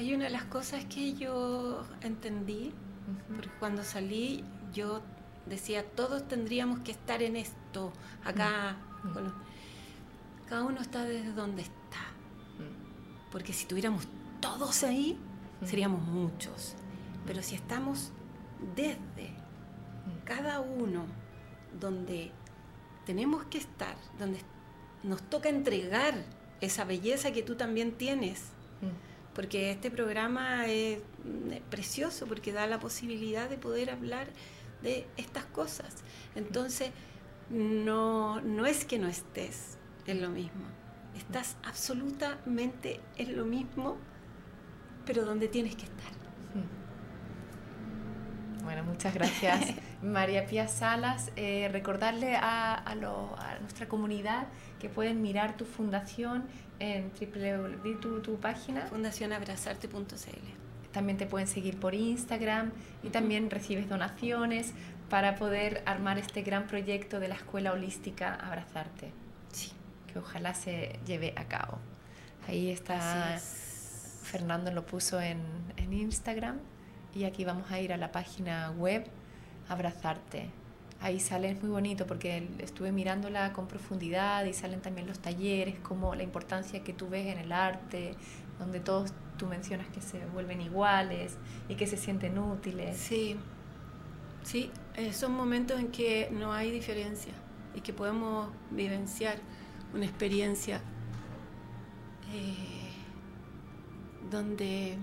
[0.01, 2.73] Hay una de las cosas que yo entendí,
[3.35, 4.43] porque cuando salí
[4.73, 5.03] yo
[5.45, 7.93] decía, todos tendríamos que estar en esto,
[8.23, 8.77] acá.
[10.49, 11.99] cada uno está desde donde está.
[13.31, 14.07] Porque si tuviéramos
[14.39, 15.19] todos ahí,
[15.63, 16.73] seríamos muchos.
[17.27, 18.11] Pero si estamos
[18.75, 19.35] desde
[20.25, 21.05] cada uno
[21.79, 22.31] donde
[23.05, 24.39] tenemos que estar, donde
[25.03, 26.15] nos toca entregar
[26.59, 28.51] esa belleza que tú también tienes,
[29.33, 30.99] porque este programa es
[31.69, 34.27] precioso porque da la posibilidad de poder hablar
[34.81, 36.03] de estas cosas.
[36.35, 36.91] Entonces,
[37.49, 39.77] no, no es que no estés
[40.07, 40.65] en lo mismo,
[41.15, 43.97] estás absolutamente en lo mismo,
[45.05, 46.21] pero donde tienes que estar.
[48.63, 49.73] Bueno, muchas gracias.
[50.01, 54.47] María Pía Salas, eh, recordarle a, a, a, nuestra comunidad
[54.79, 56.45] que pueden mirar tu fundación
[56.81, 58.87] en www, tu, tu página.
[58.87, 60.91] Fundacionabrazarte.cl.
[60.91, 62.71] También te pueden seguir por Instagram
[63.03, 64.73] y también recibes donaciones
[65.09, 69.11] para poder armar este gran proyecto de la Escuela Holística Abrazarte.
[69.53, 69.71] Sí.
[70.11, 71.77] Que ojalá se lleve a cabo.
[72.47, 73.39] Ahí está,
[74.23, 75.39] Fernando lo puso en,
[75.77, 76.57] en Instagram
[77.13, 79.05] Y aquí vamos a ir a la página web,
[79.69, 80.49] abrazarte.
[81.01, 85.79] Ahí sale, es muy bonito porque estuve mirándola con profundidad y salen también los talleres,
[85.79, 88.15] como la importancia que tú ves en el arte,
[88.59, 91.37] donde todos tú mencionas que se vuelven iguales
[91.67, 92.95] y que se sienten útiles.
[92.97, 93.35] Sí,
[94.43, 97.33] sí, eh, son momentos en que no hay diferencia
[97.73, 99.37] y que podemos vivenciar
[99.93, 100.81] una experiencia
[102.33, 102.91] eh,
[104.29, 104.97] donde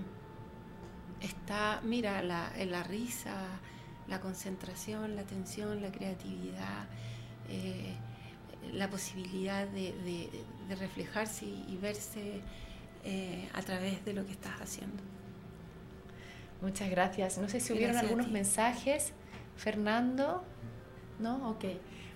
[1.21, 3.35] está, mira, la, la, risa,
[4.09, 6.85] la concentración, la atención, la creatividad,
[7.49, 7.95] eh,
[8.73, 10.29] la posibilidad de,
[10.79, 12.41] reflejarse y, verse
[13.05, 15.01] eh, a través de lo que estás haciendo.
[16.61, 17.37] Muchas gracias.
[17.37, 19.13] No sé si hubieron algunos mensajes.
[19.55, 20.43] Fernando,
[21.19, 21.49] ¿no?
[21.49, 21.65] Ok.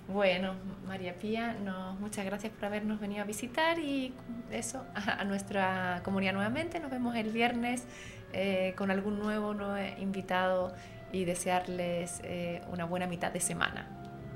[0.08, 4.14] Bueno, María Pía, no, muchas gracias por habernos venido a visitar y
[4.52, 6.80] eso, a, nuestra comunidad nuevamente.
[6.80, 7.86] Nos vemos el viernes
[8.34, 10.74] eh, con algún nuevo, nuevo invitado
[11.14, 13.88] y desearles eh, una buena mitad de semana.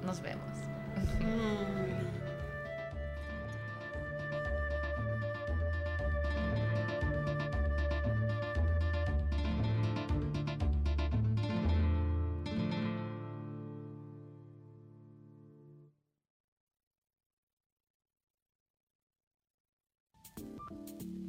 [0.05, 0.45] Nos vemos.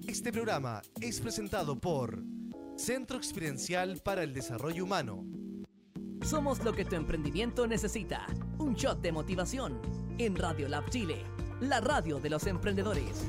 [0.06, 2.22] Este programa es presentado por
[2.78, 5.24] Centro Experiencial para el Desarrollo Humano.
[6.22, 8.24] Somos lo que tu emprendimiento necesita.
[8.58, 9.80] Un shot de motivación
[10.18, 11.24] en Radio Lab Chile,
[11.60, 13.24] la radio de los emprendedores.